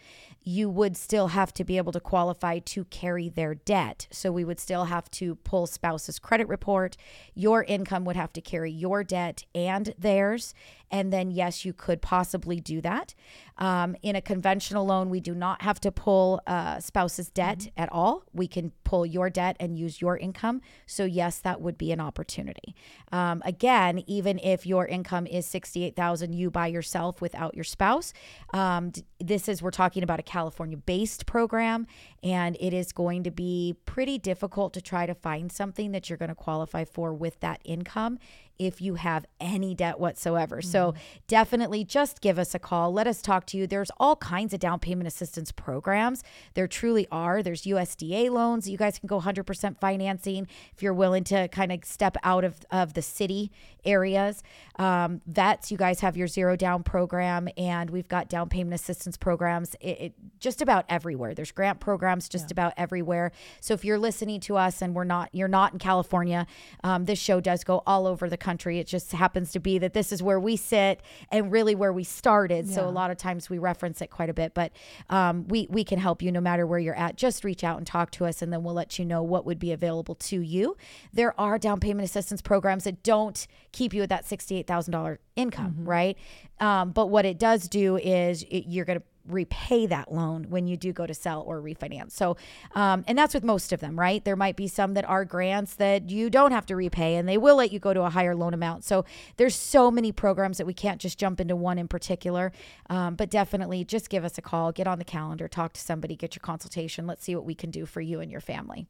[0.49, 4.07] you would still have to be able to qualify to carry their debt.
[4.12, 6.97] So we would still have to pull spouse's credit report.
[7.34, 10.55] Your income would have to carry your debt and theirs.
[10.88, 13.12] And then, yes, you could possibly do that.
[13.59, 17.90] Um, in a conventional loan, we do not have to pull uh, spouse's debt at
[17.90, 18.24] all.
[18.32, 20.61] We can pull your debt and use your income.
[20.86, 22.74] So, yes, that would be an opportunity.
[23.12, 28.12] Um, again, even if your income is sixty-eight thousand, you by yourself without your spouse.
[28.52, 31.86] Um, this is we're talking about a California-based program,
[32.22, 36.18] and it is going to be pretty difficult to try to find something that you're
[36.18, 38.18] going to qualify for with that income
[38.59, 40.62] if you have any debt whatsoever.
[40.62, 40.94] So
[41.28, 42.92] definitely just give us a call.
[42.92, 43.66] Let us talk to you.
[43.66, 46.22] There's all kinds of down payment assistance programs.
[46.54, 47.42] There truly are.
[47.42, 48.68] There's USDA loans.
[48.68, 52.61] You guys can go 100% financing if you're willing to kind of step out of,
[52.70, 53.50] of the city
[53.84, 54.42] areas.
[54.78, 59.16] Um, vets, you guys have your zero down program, and we've got down payment assistance
[59.16, 61.34] programs it, it, just about everywhere.
[61.34, 63.32] There's grant programs just about everywhere.
[63.61, 66.46] So if you're listening to us and we're not, you're not in California,
[66.82, 68.45] um, this show does go all over the country.
[68.78, 72.05] It just happens to be that this is where we sit and really where we
[72.05, 72.68] started.
[72.68, 74.72] So a lot of times we reference it quite a bit, but
[75.11, 77.16] um, we we can help you no matter where you're at.
[77.16, 79.59] Just reach out and talk to us, and then we'll let you know what would
[79.59, 80.76] be available to you.
[81.12, 85.18] There are down payment assistance programs that don't keep you at that sixty-eight thousand dollar
[85.34, 86.16] income, right?
[86.61, 90.66] Um, but what it does do is it, you're going to repay that loan when
[90.66, 92.12] you do go to sell or refinance.
[92.12, 92.36] So,
[92.74, 94.24] um, and that's with most of them, right?
[94.24, 97.38] There might be some that are grants that you don't have to repay and they
[97.38, 98.84] will let you go to a higher loan amount.
[98.84, 99.04] So,
[99.36, 102.52] there's so many programs that we can't just jump into one in particular.
[102.88, 106.16] Um, but definitely just give us a call, get on the calendar, talk to somebody,
[106.16, 107.06] get your consultation.
[107.06, 108.86] Let's see what we can do for you and your family.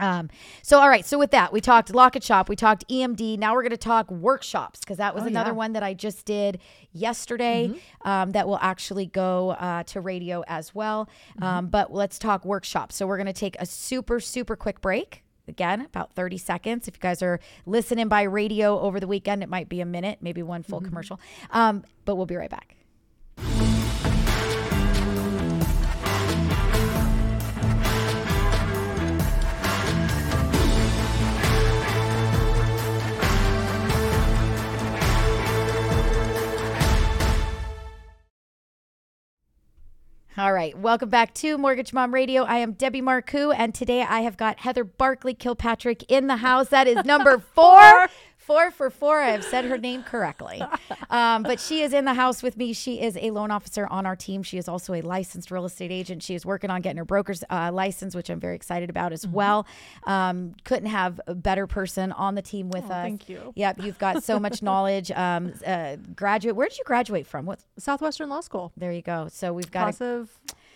[0.00, 0.30] Um,
[0.62, 3.38] so all right, so with that, we talked Lock and Shop, we talked EMD.
[3.38, 5.56] Now we're going to talk workshops because that was Oh, another yeah.
[5.56, 6.58] one that I just did
[6.92, 7.72] yesterday.
[8.04, 11.08] Um, that will actually go uh, to radio as well.
[11.40, 12.96] Um, but let's talk workshops.
[12.96, 15.22] So we're going to take a super super quick break.
[15.48, 16.86] Again, about 30 seconds.
[16.88, 20.18] If you guys are listening by radio over the weekend, it might be a minute,
[20.20, 21.20] maybe one full commercial.
[21.50, 22.76] Um, but we'll be right back.
[40.42, 42.42] All right, welcome back to Mortgage Mom Radio.
[42.42, 46.70] I am Debbie Marcoux, and today I have got Heather Barkley Kilpatrick in the house.
[46.70, 48.08] That is number four.
[48.44, 49.20] Four for four.
[49.20, 50.62] I have said her name correctly.
[51.10, 52.72] Um, but she is in the house with me.
[52.72, 54.42] She is a loan officer on our team.
[54.42, 56.22] She is also a licensed real estate agent.
[56.22, 59.26] She is working on getting her broker's uh, license, which I'm very excited about as
[59.26, 59.66] well.
[60.06, 62.90] Um, couldn't have a better person on the team with us.
[62.90, 63.52] thank you.
[63.54, 65.10] Yep, you've got so much knowledge.
[65.12, 66.56] Um, uh, graduate.
[66.56, 67.46] Where did you graduate from?
[67.46, 67.60] What?
[67.78, 69.28] Southwestern Law School, There you go.
[69.30, 70.30] So we've got a class of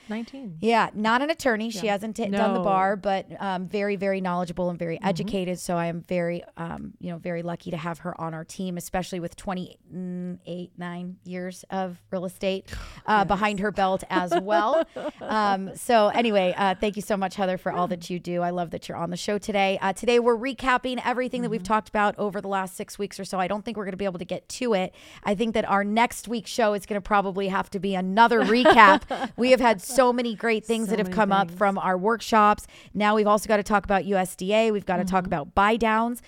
[0.09, 0.59] 19.
[0.61, 1.71] yeah, not an attorney.
[1.71, 2.65] She hasn't t- done the Mm-hmm.
[2.65, 5.59] bar, but um, very, very knowledgeable and very educated.
[5.59, 8.77] So I am very, um, you know, very lucky to have her on our team,
[8.77, 12.73] especially with 28, nine years of real estate
[13.07, 14.87] uh, behind her belt as well.
[15.21, 18.43] um, so anyway, uh, thank you so much, Heather, for all that you do.
[18.43, 19.79] I love that you're on the show today.
[19.81, 21.67] Uh, today we're recapping everything that we've Mm-hmm.
[21.73, 23.41] talked about over the last six weeks or so.
[23.41, 24.95] I don't think we're going to be able to get to it.
[25.25, 28.43] I think that our next week's show is going to probably have to be another
[28.43, 29.03] recap.
[29.39, 32.67] we have had so many great things So that have come up from our workshops.
[32.95, 34.73] Now we've also got to talk about USDA.
[34.73, 35.15] We've got to Mm-hmm.
[35.15, 36.23] talk about buy downs.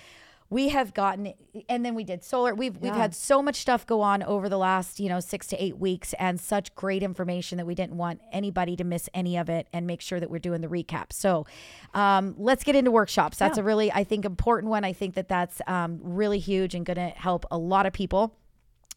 [0.51, 1.33] We have gotten,
[1.67, 2.55] and then we did solar.
[2.55, 5.63] We've we've had so much stuff go on over the last you know six to
[5.63, 9.47] eight weeks, and such great information that we didn't want anybody to miss any of
[9.47, 11.13] it, and make sure that we're doing the recap.
[11.13, 11.45] So,
[11.93, 13.37] um, let's get into workshops.
[13.37, 14.83] That's a really I think important one.
[14.83, 18.33] I think that that's um, really huge and going to help a lot of people.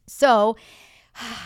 [0.06, 0.56] So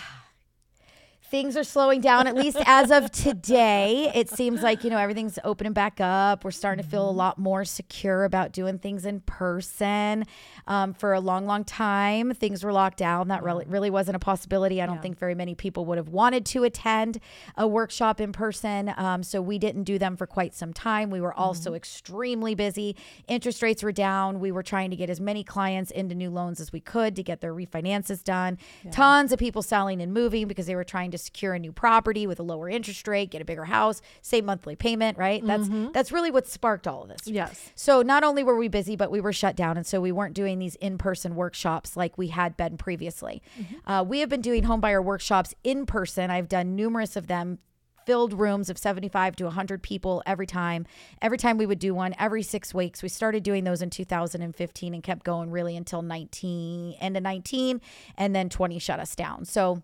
[1.30, 4.12] things are slowing down, at least as of today.
[4.14, 6.44] It seems like, you know, everything's opening back up.
[6.44, 10.24] We're starting to feel a lot more secure about doing things in person.
[10.68, 13.28] Um, for a long, long time, things were locked down.
[13.28, 14.80] That really, really wasn't a possibility.
[14.80, 17.20] I don't think very many people would have wanted to attend
[17.56, 18.92] a workshop in person.
[18.96, 21.10] Um, so we didn't do them for quite some time.
[21.10, 22.96] We were also extremely busy.
[23.26, 24.40] Interest rates were down.
[24.40, 27.22] We were trying to get as many clients into new loans as we could to
[27.22, 28.58] get their refinances done.
[28.90, 32.26] Tons of people selling and moving because they were trying to secure a new property
[32.26, 35.44] with a lower interest rate, get a bigger house, save monthly payment, right?
[35.46, 37.26] That's that's really what sparked all of this.
[37.26, 37.70] Yes.
[37.74, 40.34] So not only were we busy, but we were shut down, and so we weren't
[40.34, 43.42] doing these in-person workshops like we had been previously.
[43.86, 46.30] Uh, we have been doing homebuyer workshops in person.
[46.30, 47.58] I've done numerous of them.
[48.04, 50.86] Filled rooms of 75 to 100 people every time.
[51.20, 53.02] Every time we would do one, every six weeks.
[53.02, 57.80] We started doing those in 2015 and kept going really until 19, end of 19,
[58.16, 59.44] and then 20 shut us down.
[59.44, 59.82] So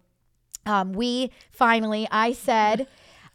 [0.67, 2.87] um, we finally, I said,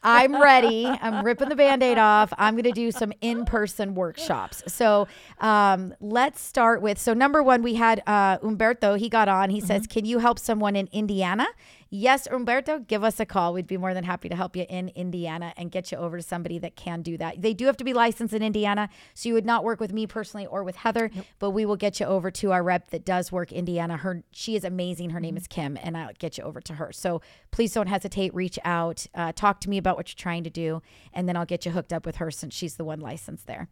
[0.03, 0.85] I'm ready.
[0.85, 2.31] I'm ripping the band aid off.
[2.37, 4.63] I'm going to do some in person workshops.
[4.67, 5.07] So
[5.39, 8.93] um, let's start with so, number one, we had uh, Umberto.
[8.95, 9.49] He got on.
[9.49, 11.47] He says, Can you help someone in Indiana?
[11.89, 13.53] Yes, Umberto, give us a call.
[13.53, 16.23] We'd be more than happy to help you in Indiana and get you over to
[16.23, 17.41] somebody that can do that.
[17.41, 20.07] They do have to be licensed in Indiana, so you would not work with me
[20.07, 21.09] personally or with Heather,
[21.39, 23.97] but we will get you over to our rep that does work Indiana.
[23.97, 25.11] Her she is amazing.
[25.11, 25.37] Her name Mm-hmm.
[25.37, 26.91] is Kim, and I'll get you over to her.
[26.91, 27.21] So
[27.51, 28.33] please don't hesitate.
[28.33, 30.81] Reach out, uh, talk to me about what you're trying to do,
[31.13, 33.67] and then I'll get you hooked up with her since she's the one licensed there.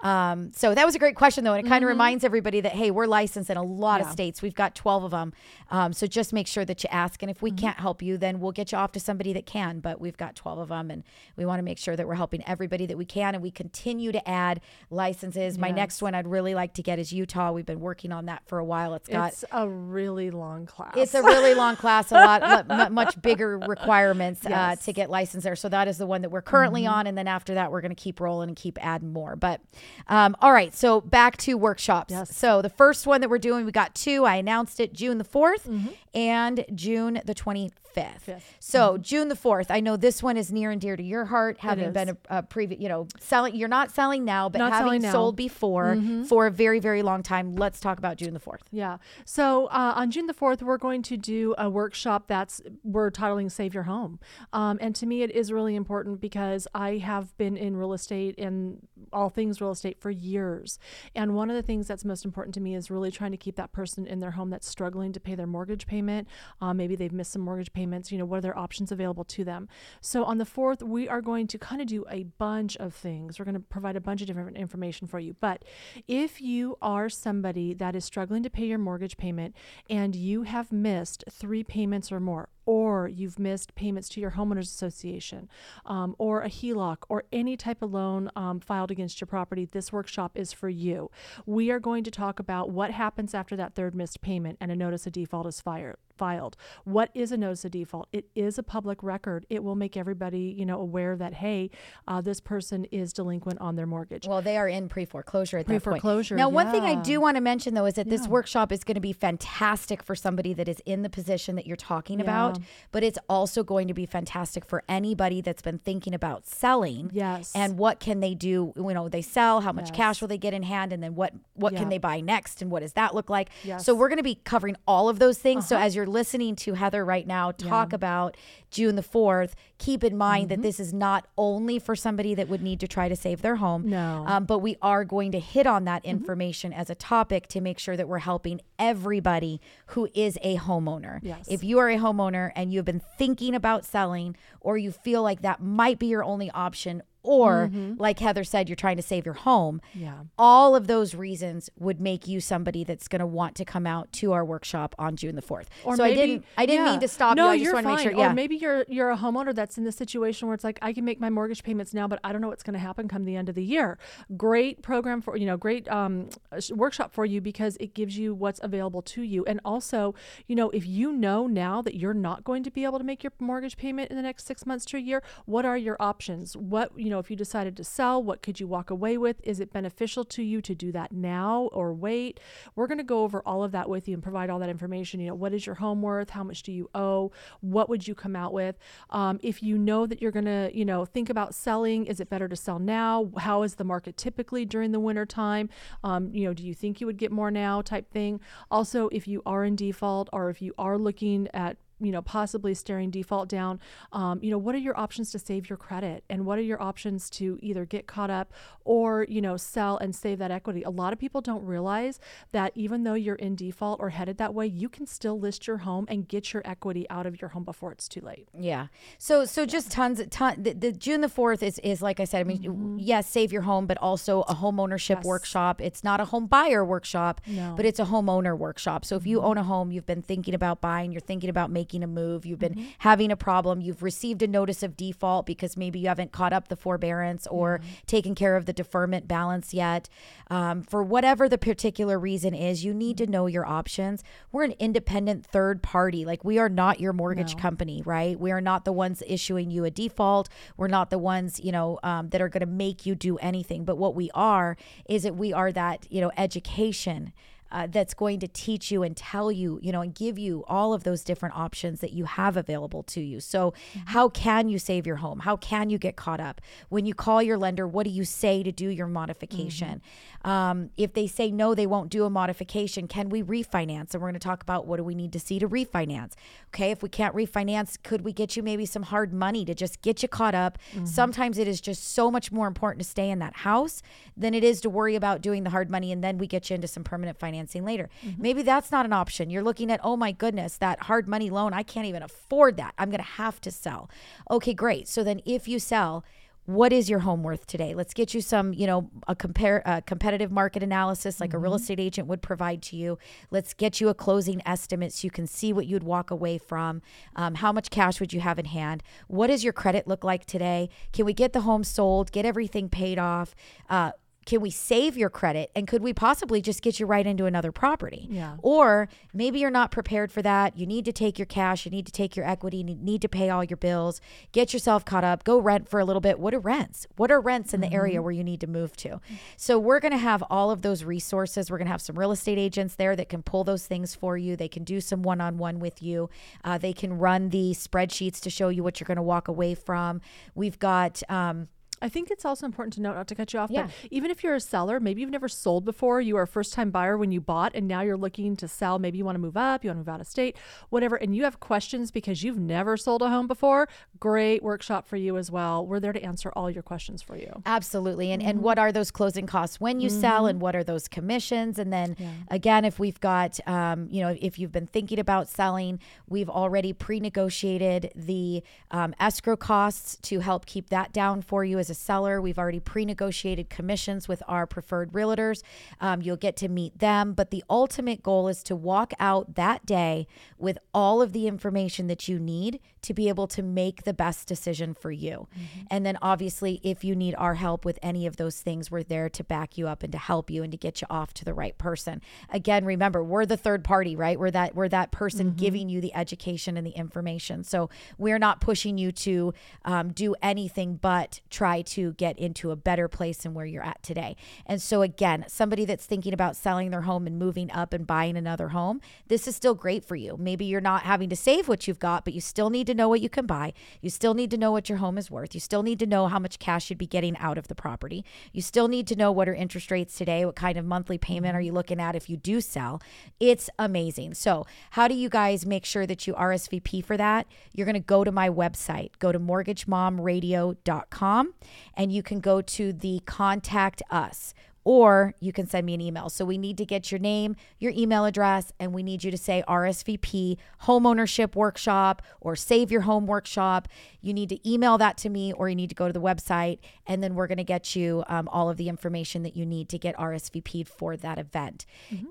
[0.00, 2.72] Um, so that was a great question though, and it kind of reminds everybody that
[2.72, 4.12] hey, we're licensed in a lot of Mm-hmm.
[4.12, 4.42] States.
[4.42, 5.32] We've got 12 of them.
[5.70, 7.22] Um, so just make sure that you ask.
[7.22, 7.44] And if Mm-hmm.
[7.60, 9.80] We can't help you, then we'll get you off to somebody that can.
[9.80, 11.04] But we've got 12 of them, and
[11.36, 13.34] we want to make sure that we're helping everybody that we can.
[13.34, 15.58] And we continue to add licenses.
[15.58, 17.52] My next one I'd really like to get is Utah.
[17.52, 18.94] We've been working on that for a while.
[18.94, 20.94] It's got It's a really long class.
[20.96, 24.78] it's a really long class, a lot, mu- much bigger requirements uh, Yes.
[24.78, 24.84] Mm-hmm.
[24.84, 25.56] to get licensed there.
[25.56, 27.94] So that is the one that we're currently on, and then after that, we're going
[27.94, 29.36] to keep rolling and keep adding more.
[29.36, 29.60] But
[30.08, 32.12] um, all right, so back to workshops.
[32.12, 32.36] Yes.
[32.36, 34.24] So the first one that we're doing, we got two.
[34.24, 35.88] I announced it June the 4th Mm-hmm.
[36.14, 38.22] And June the twenty fifth.
[38.22, 38.56] Fifth.
[38.60, 41.58] So June the fourth, I know this one is near and dear to your heart,
[41.58, 43.54] having been a, a previous, you know, selling.
[43.54, 45.08] You're not selling now, but Not having now.
[45.08, 45.12] Mm-hmm.
[45.12, 47.56] sold before for a very, very long time.
[47.56, 48.62] Let's talk about June the fourth.
[48.70, 48.98] Yeah.
[49.24, 53.50] So uh, on June the 4th, we're going to do a workshop that's we're titling
[53.50, 54.18] Save Your Home.
[54.52, 58.34] Um, and to me, it is really important because I have been in real estate
[58.38, 60.78] and all things real estate for years.
[61.14, 63.56] And one of the things that's most important to me is really trying to keep
[63.56, 66.28] that person in their home that's struggling to pay their mortgage payment.
[66.60, 67.79] Um, maybe they've missed some mortgage payments.
[67.80, 69.68] You know, what are their options available to them?
[70.00, 73.38] So on the 4th, we are going to kind of do a bunch of things.
[73.38, 75.36] We're going to provide a bunch of different information for you.
[75.40, 75.64] But
[76.08, 79.54] if you are somebody that is struggling to pay your mortgage payment
[79.88, 84.60] and you have missed three payments or more, or you've missed payments to your homeowners
[84.60, 85.48] association,
[85.86, 89.92] um, or a HELOC, or any type of loan um, filed against your property, this
[89.92, 91.10] workshop is for you.
[91.46, 94.76] We are going to talk about what happens after that third missed payment and a
[94.76, 96.54] notice of default is fired filed.
[96.84, 98.06] What is a notice of default?
[98.12, 99.46] It is a public record.
[99.48, 101.70] It will make everybody, you know, aware that hey,
[102.06, 104.28] uh, this person is delinquent on their mortgage.
[104.28, 105.82] Well, they are in pre foreclosure at that point.
[105.82, 108.84] Pre-foreclosure, Now, one thing I do want to mention though is that this workshop is
[108.84, 112.58] going to be fantastic for somebody that is in the position that you're talking about,
[112.60, 112.88] Mm-hmm.
[112.92, 117.10] but it's also going to be fantastic for anybody that's been thinking about selling.
[117.12, 117.52] Yes.
[117.54, 118.72] And what can they do?
[118.76, 119.60] You know, they sell.
[119.60, 119.96] How much Yes.
[119.96, 120.92] cash will they get in hand?
[120.92, 121.80] And then what what Yeah.
[121.80, 122.62] can they buy next?
[122.62, 123.50] And what does that look like?
[123.64, 123.84] Yes.
[123.84, 125.68] So we're going to be covering all of those things.
[125.68, 125.84] So uh-huh.
[125.84, 128.36] as you're listening to Heather right now talk about
[128.70, 130.62] June the fourth, keep in mind that mm-hmm.
[130.62, 133.88] this is not only for somebody that would need to try to save their home.
[133.88, 134.24] No.
[134.26, 136.10] Um, but we are going to hit on that mm-hmm.
[136.10, 141.20] information as a topic to make sure that we're helping everybody who is a homeowner.
[141.22, 141.46] Yes.
[141.48, 145.42] If you are a homeowner and you've been thinking about selling, or you feel like
[145.42, 149.34] that might be your only option, or like Heather said, you're trying to save your
[149.34, 149.80] home.
[149.94, 150.20] Yeah.
[150.38, 154.12] All of those reasons would make you somebody that's going to want to come out
[154.14, 155.66] to our workshop on June the 4th.
[155.84, 156.92] Or so maybe, I didn't I didn't yeah.
[156.92, 157.50] mean to stop no, you.
[157.50, 157.96] I just you're want to fine.
[157.96, 158.18] make sure.
[158.18, 158.30] Yeah.
[158.30, 161.04] Or maybe you're you're a homeowner that's in the situation where it's like I can
[161.04, 163.36] make my mortgage payments now, but I don't know what's going to happen come the
[163.36, 163.98] end of the year.
[164.36, 166.28] Great program for you know, great um,
[166.70, 170.14] workshop for you because it gives you what's available to you, and also
[170.46, 173.22] you know if you know now that you're not going to be able to make
[173.22, 176.56] your mortgage payment in the next six months to a year, what are your options?
[176.56, 179.40] What you know if you decided to sell, what could you walk away with?
[179.42, 182.40] Is it beneficial to you to do that now or wait?
[182.74, 185.20] We're going to go over all of that with you and provide all that information.
[185.20, 186.30] You know, what is your home worth?
[186.30, 187.32] How much do you owe?
[187.60, 188.78] What would you come out with?
[189.10, 192.30] Um, if you know that you're going to, you know, think about selling, is it
[192.30, 193.30] better to sell now?
[193.38, 195.68] How is the market typically during the winter time?
[196.04, 198.40] Um, you know, do you think you would get more now type thing?
[198.70, 202.74] Also, if you are in default or if you are looking at you know possibly
[202.74, 203.78] staring default down
[204.12, 206.80] um, you know what are your options to save your credit and what are your
[206.82, 208.52] options to either get caught up
[208.84, 212.18] or you know sell and save that equity a lot of people don't realize
[212.52, 215.78] that even though you're in default or headed that way you can still list your
[215.78, 218.86] home and get your equity out of your home before it's too late Yeah.
[219.18, 222.40] So so just tons ton the, the June the 4th is is like I said
[222.40, 225.24] I mean yes, save your home but also a home ownership Yes.
[225.24, 225.80] workshop.
[225.80, 227.74] It's not a home buyer workshop, No.
[227.76, 229.04] but it's a homeowner workshop.
[229.04, 231.89] So if you own a home, you've been thinking about buying, you're thinking about making
[232.02, 235.98] a move, you've been having a problem, you've received a notice of default because maybe
[235.98, 240.08] you haven't caught up the forbearance or taken care of the deferment balance yet.
[240.50, 244.22] Um, for whatever the particular reason is, you need to know your options.
[244.52, 246.24] We're an independent third party.
[246.24, 248.38] Like we are not your mortgage company, right?
[248.38, 250.48] We are not the ones issuing you a default.
[250.76, 253.84] We're not the ones, you know, um, that are going to make you do anything.
[253.84, 254.76] But what we are
[255.08, 257.32] is that we are that, you know, education
[257.72, 260.92] uh, that's going to teach you and tell you, you know, and give you all
[260.92, 263.40] of those different options that you have available to you.
[263.40, 263.74] So,
[264.06, 265.40] how can you save your home?
[265.40, 266.60] How can you get caught up?
[266.88, 270.02] When you call your lender, what do you say to do your modification?
[270.44, 274.14] Um, if they say no, they won't do a modification, can we refinance?
[274.14, 276.32] And we're going to talk about what do we need to see to refinance.
[276.68, 280.02] Okay, if we can't refinance, could we get you maybe some hard money to just
[280.02, 280.78] get you caught up?
[281.04, 284.02] Sometimes it is just so much more important to stay in that house
[284.36, 286.74] than it is to worry about doing the hard money and then we get you
[286.74, 288.08] into some permanent financing later.
[288.38, 289.50] Maybe that's not an option.
[289.50, 292.94] You're looking at, oh my goodness, that hard money loan, I can't even afford that.
[292.98, 294.10] I'm going to have to sell.
[294.50, 295.08] Okay, great.
[295.08, 296.24] So then if you sell,
[296.66, 300.00] what is your home worth today let's get you some you know a compare a
[300.02, 303.18] competitive market analysis like a real estate agent would provide to you
[303.50, 307.02] let's get you a closing estimate so you can see what you'd walk away from
[307.34, 310.44] um, how much cash would you have in hand what does your credit look like
[310.44, 313.54] today can we get the home sold get everything paid off
[313.88, 314.12] uh,
[314.46, 317.70] can we save your credit and could we possibly just get you right into another
[317.72, 318.26] property?
[318.30, 318.56] Yeah.
[318.62, 320.76] or maybe you're not prepared for that.
[320.76, 321.84] You need to take your cash.
[321.84, 322.78] You need to take your equity.
[322.78, 324.20] You need to pay all your bills.
[324.52, 325.44] Get yourself caught up.
[325.44, 326.40] Go rent for a little bit.
[326.40, 327.06] What are rents?
[327.16, 329.20] What are rents in the area where you need to move to?
[329.56, 331.70] So we're going to have all of those resources.
[331.70, 334.38] We're going to have some real estate agents there that can pull those things for
[334.38, 334.56] you.
[334.56, 336.30] They can do some one-on-one with you.
[336.64, 339.74] Uh, they can run the spreadsheets to show you what you're going to walk away
[339.74, 340.20] from.
[340.54, 341.68] We've got um,
[342.02, 343.82] I think it's also important to note, not to cut you off, Yeah.
[343.84, 346.72] but even if you're a seller, maybe you've never sold before, you are a first
[346.72, 348.98] time buyer when you bought, and now you're looking to sell.
[348.98, 350.56] Maybe you want to move up, you want to move out of state,
[350.88, 353.88] whatever, and you have questions because you've never sold a home before.
[354.18, 355.86] Great workshop for you as well.
[355.86, 357.62] We're there to answer all your questions for you.
[357.66, 358.32] Absolutely.
[358.32, 361.78] And and what are those closing costs when you sell and what are those commissions?
[361.78, 362.16] And then
[362.50, 366.92] again, if we've got um, you know, if you've been thinking about selling, we've already
[366.94, 372.40] pre-negotiated the um, escrow costs to help keep that down for you as a seller.
[372.40, 375.62] We've already pre-negotiated commissions with our preferred realtors.
[376.00, 379.84] Um, you'll get to meet them, but the ultimate goal is to walk out that
[379.84, 380.26] day
[380.58, 384.46] with all of the information that you need to be able to make the best
[384.46, 385.48] decision for you.
[385.90, 389.28] And then obviously, if you need our help with any of those things, we're there
[389.30, 391.54] to back you up and to help you and to get you off to the
[391.54, 392.20] right person.
[392.50, 394.38] Again, remember, we're the third party, right?
[394.38, 397.64] We're that we're that person giving you the education and the information.
[397.64, 402.76] So we're not pushing you to um, do anything but try to get into a
[402.76, 404.36] better place than where you're at today.
[404.66, 408.36] And so again, somebody that's thinking about selling their home and moving up and buying
[408.36, 410.36] another home, this is still great for you.
[410.38, 413.08] Maybe you're not having to save what you've got, but you still need to know
[413.08, 413.72] what you can buy.
[414.00, 415.54] You still need to know what your home is worth.
[415.54, 418.24] You still need to know how much cash you'd be getting out of the property.
[418.52, 421.56] You still need to know what are interest rates today, what kind of monthly payment
[421.56, 423.02] are you looking at if you do sell.
[423.38, 424.34] It's amazing.
[424.34, 427.46] So, how do you guys make sure that you RSVP for that?
[427.72, 431.54] You're going to go to my website, go to mortgagemomradio.com,
[431.94, 434.54] and you can go to the contact us
[434.90, 436.28] or you can send me an email.
[436.28, 439.36] So we need to get your name, your email address, and we need you to
[439.36, 443.86] say RSVP homeownership workshop or save your home workshop.
[444.20, 446.80] You need to email that to me or you need to go to the website,
[447.06, 449.88] and then we're going to get you um, all of the information that you need
[449.90, 451.86] to get RSVP'd for that event.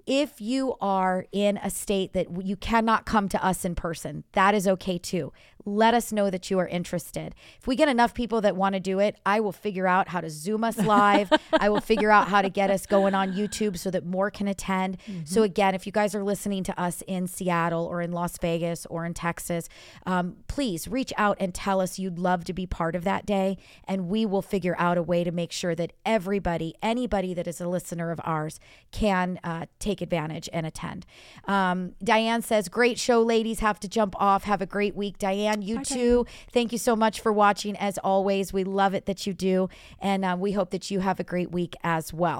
[0.05, 4.53] If you are in a state that you cannot come to us in person, that
[4.53, 5.31] is okay too.
[5.65, 7.35] Let us know that you are interested.
[7.59, 10.19] If we get enough people that want to do it, I will figure out how
[10.21, 11.31] to Zoom us live.
[11.53, 14.47] I will figure out how to get us going on YouTube so that more can
[14.47, 14.97] attend.
[15.25, 18.85] So, again, if you guys are listening to us in Seattle or in Las Vegas
[18.87, 19.69] or in Texas,
[20.05, 23.57] um, please reach out and tell us you'd love to be part of that day.
[23.87, 27.59] And we will figure out a way to make sure that everybody, anybody that is
[27.59, 28.59] a listener of ours,
[28.91, 31.05] can uh, take advantage and attend.
[31.45, 33.59] Um, Diane says, Great show, ladies.
[33.59, 34.43] Have to jump off.
[34.45, 35.17] Have a great week.
[35.17, 36.25] Diane, you too.
[36.51, 37.75] Thank you so much for watching.
[37.77, 39.69] As always, we love it that you do.
[39.99, 42.38] And uh, we hope that you have a great week as well.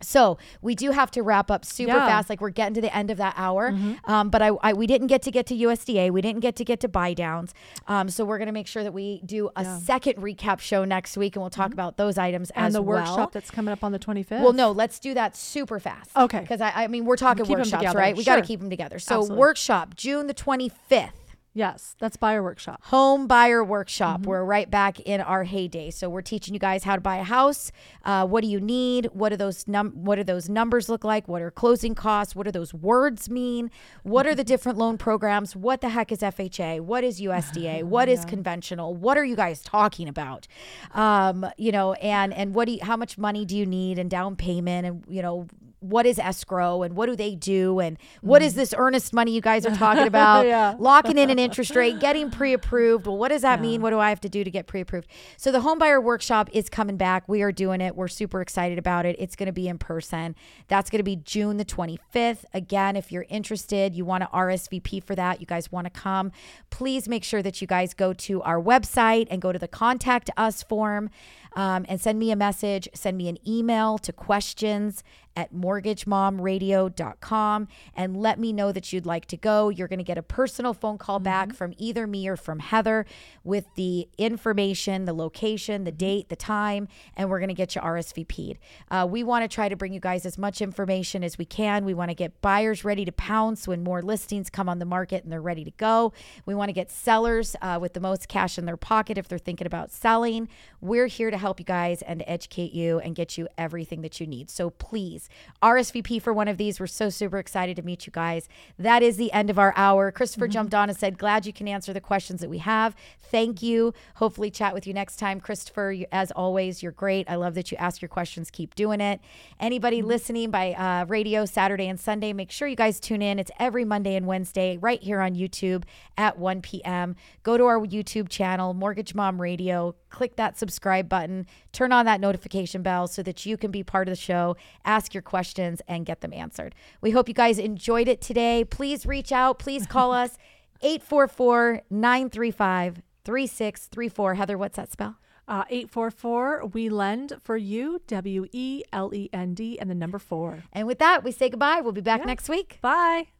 [0.00, 2.06] So we do have to wrap up super Yeah.
[2.06, 2.28] fast.
[2.28, 3.74] Like we're getting to the end of that hour,
[4.04, 6.10] um, but I, I we didn't get to get to USDA.
[6.10, 7.54] We didn't get to get to buy downs.
[7.86, 11.36] Um, so we're gonna make sure that we do a second recap show next week,
[11.36, 12.98] and we'll talk about those items And as the well.
[12.98, 14.42] workshop that's coming up on the 25th.
[14.42, 16.10] Well, no, let's do that super fast.
[16.16, 16.40] Okay.
[16.40, 18.16] Because I, I mean, we're talking 'em workshops, right?
[18.16, 18.98] We got to keep them together.
[18.98, 19.38] So Absolutely.
[19.38, 21.23] workshop June the twenty fifth.
[21.56, 22.80] Yes, that's buyer workshop.
[22.86, 24.26] home buyer workshop.
[24.26, 25.90] We're right back in our heyday.
[25.90, 27.70] So we're teaching you guys how to buy a house.
[28.04, 29.06] Uh, what do you need?
[29.12, 31.28] What do those num- What do those numbers look like?
[31.28, 32.34] What are closing costs?
[32.34, 33.70] What do those words mean?
[34.02, 35.54] What are the different loan programs?
[35.54, 36.80] What the heck is FHA?
[36.80, 37.84] What is USDA?
[37.94, 38.92] What is conventional?
[38.96, 40.48] What are you guys talking about?
[40.92, 44.10] Um, you know, and and what do you, how much money do you need and
[44.10, 45.46] down payment and you know
[45.84, 48.56] what is escrow and what do they do and what is mm.
[48.56, 50.46] this earnest money you guys are talking about?
[50.46, 50.74] Yeah.
[50.78, 53.06] Locking in an interest rate, getting pre-approved.
[53.06, 53.82] Well, what does that mean?
[53.82, 55.08] What do I have to do to get pre-approved?
[55.36, 57.28] So the homebuyer workshop is coming back.
[57.28, 57.96] We are doing it.
[57.96, 59.16] We're super excited about it.
[59.18, 60.34] It's going to be in person.
[60.68, 62.44] That's going to be June the 25th.
[62.54, 66.32] Again, if you're interested, you want to RSVP for that, you guys want to come,
[66.70, 70.30] please make sure that you guys go to our website and go to the contact
[70.36, 71.10] us form
[71.54, 75.02] um, and send me a message, send me an email to questions
[75.36, 79.68] at mortgagemomradio.com and let me know that you'd like to go.
[79.68, 83.04] You're going to get a personal phone call back from either me or from Heather
[83.42, 86.86] with the information, the location, the date, the time,
[87.16, 88.58] and we're going to get you RSVP'd.
[88.90, 91.84] Uh, we want to try to bring you guys as much information as we can.
[91.84, 95.24] We want to get buyers ready to pounce when more listings come on the market
[95.24, 96.12] and they're ready to go.
[96.46, 99.38] We want to get sellers uh, with the most cash in their pocket if they're
[99.38, 100.48] thinking about selling.
[100.80, 104.18] We're here to help you guys and to educate you and get you everything that
[104.18, 104.48] you need.
[104.48, 105.28] So please
[105.62, 106.80] RSVP for one of these.
[106.80, 108.48] We're so super excited to meet you guys.
[108.78, 110.10] That is the end of our hour.
[110.10, 112.96] Christopher jumped on and said, Glad you can answer the questions that we have.
[113.20, 113.92] Thank you.
[114.14, 115.38] Hopefully, chat with you next time.
[115.38, 117.28] Christopher, you, as always, you're great.
[117.28, 118.50] I love that you ask your questions.
[118.50, 119.20] Keep doing it.
[119.60, 123.38] Anybody listening by uh, radio Saturday and Sunday, make sure you guys tune in.
[123.38, 125.84] It's every Monday and Wednesday right here on YouTube
[126.16, 127.16] at 1 p.m.
[127.42, 129.94] Go to our YouTube channel, Mortgage Mom Radio.
[130.14, 134.06] Click that subscribe button, turn on that notification bell so that you can be part
[134.06, 136.72] of the show, ask your questions, and get them answered.
[137.00, 138.64] We hope you guys enjoyed it today.
[138.64, 139.58] Please reach out.
[139.58, 140.38] Please call us
[140.82, 144.34] 844 935 3634.
[144.34, 145.16] Heather, what's that spell?
[145.48, 150.18] Uh, 844 We Lend for You, W E L E N D, and the number
[150.20, 150.62] four.
[150.72, 151.80] And with that, we say goodbye.
[151.80, 152.26] We'll be back Yeah.
[152.26, 152.78] next week.
[152.80, 153.33] Bye.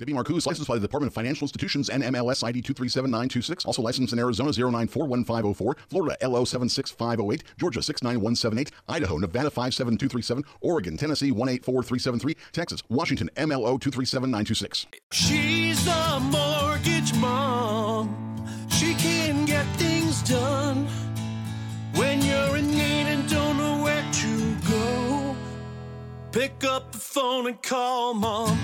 [0.00, 3.66] Debbie Marcoux, licensed by the Department of Financial Institutions and MLS ID 237926.
[3.66, 11.30] Also licensed in Arizona 0941504, Florida LO 76508, Georgia 69178, Idaho, Nevada 57237, Oregon, Tennessee
[11.30, 14.86] 184373, Texas, Washington MLO 237926.
[15.12, 18.48] She's a mortgage mom.
[18.70, 20.86] She can get things done
[21.96, 25.36] when you're in need and don't know where to go.
[26.32, 28.58] Pick up the phone and call mom.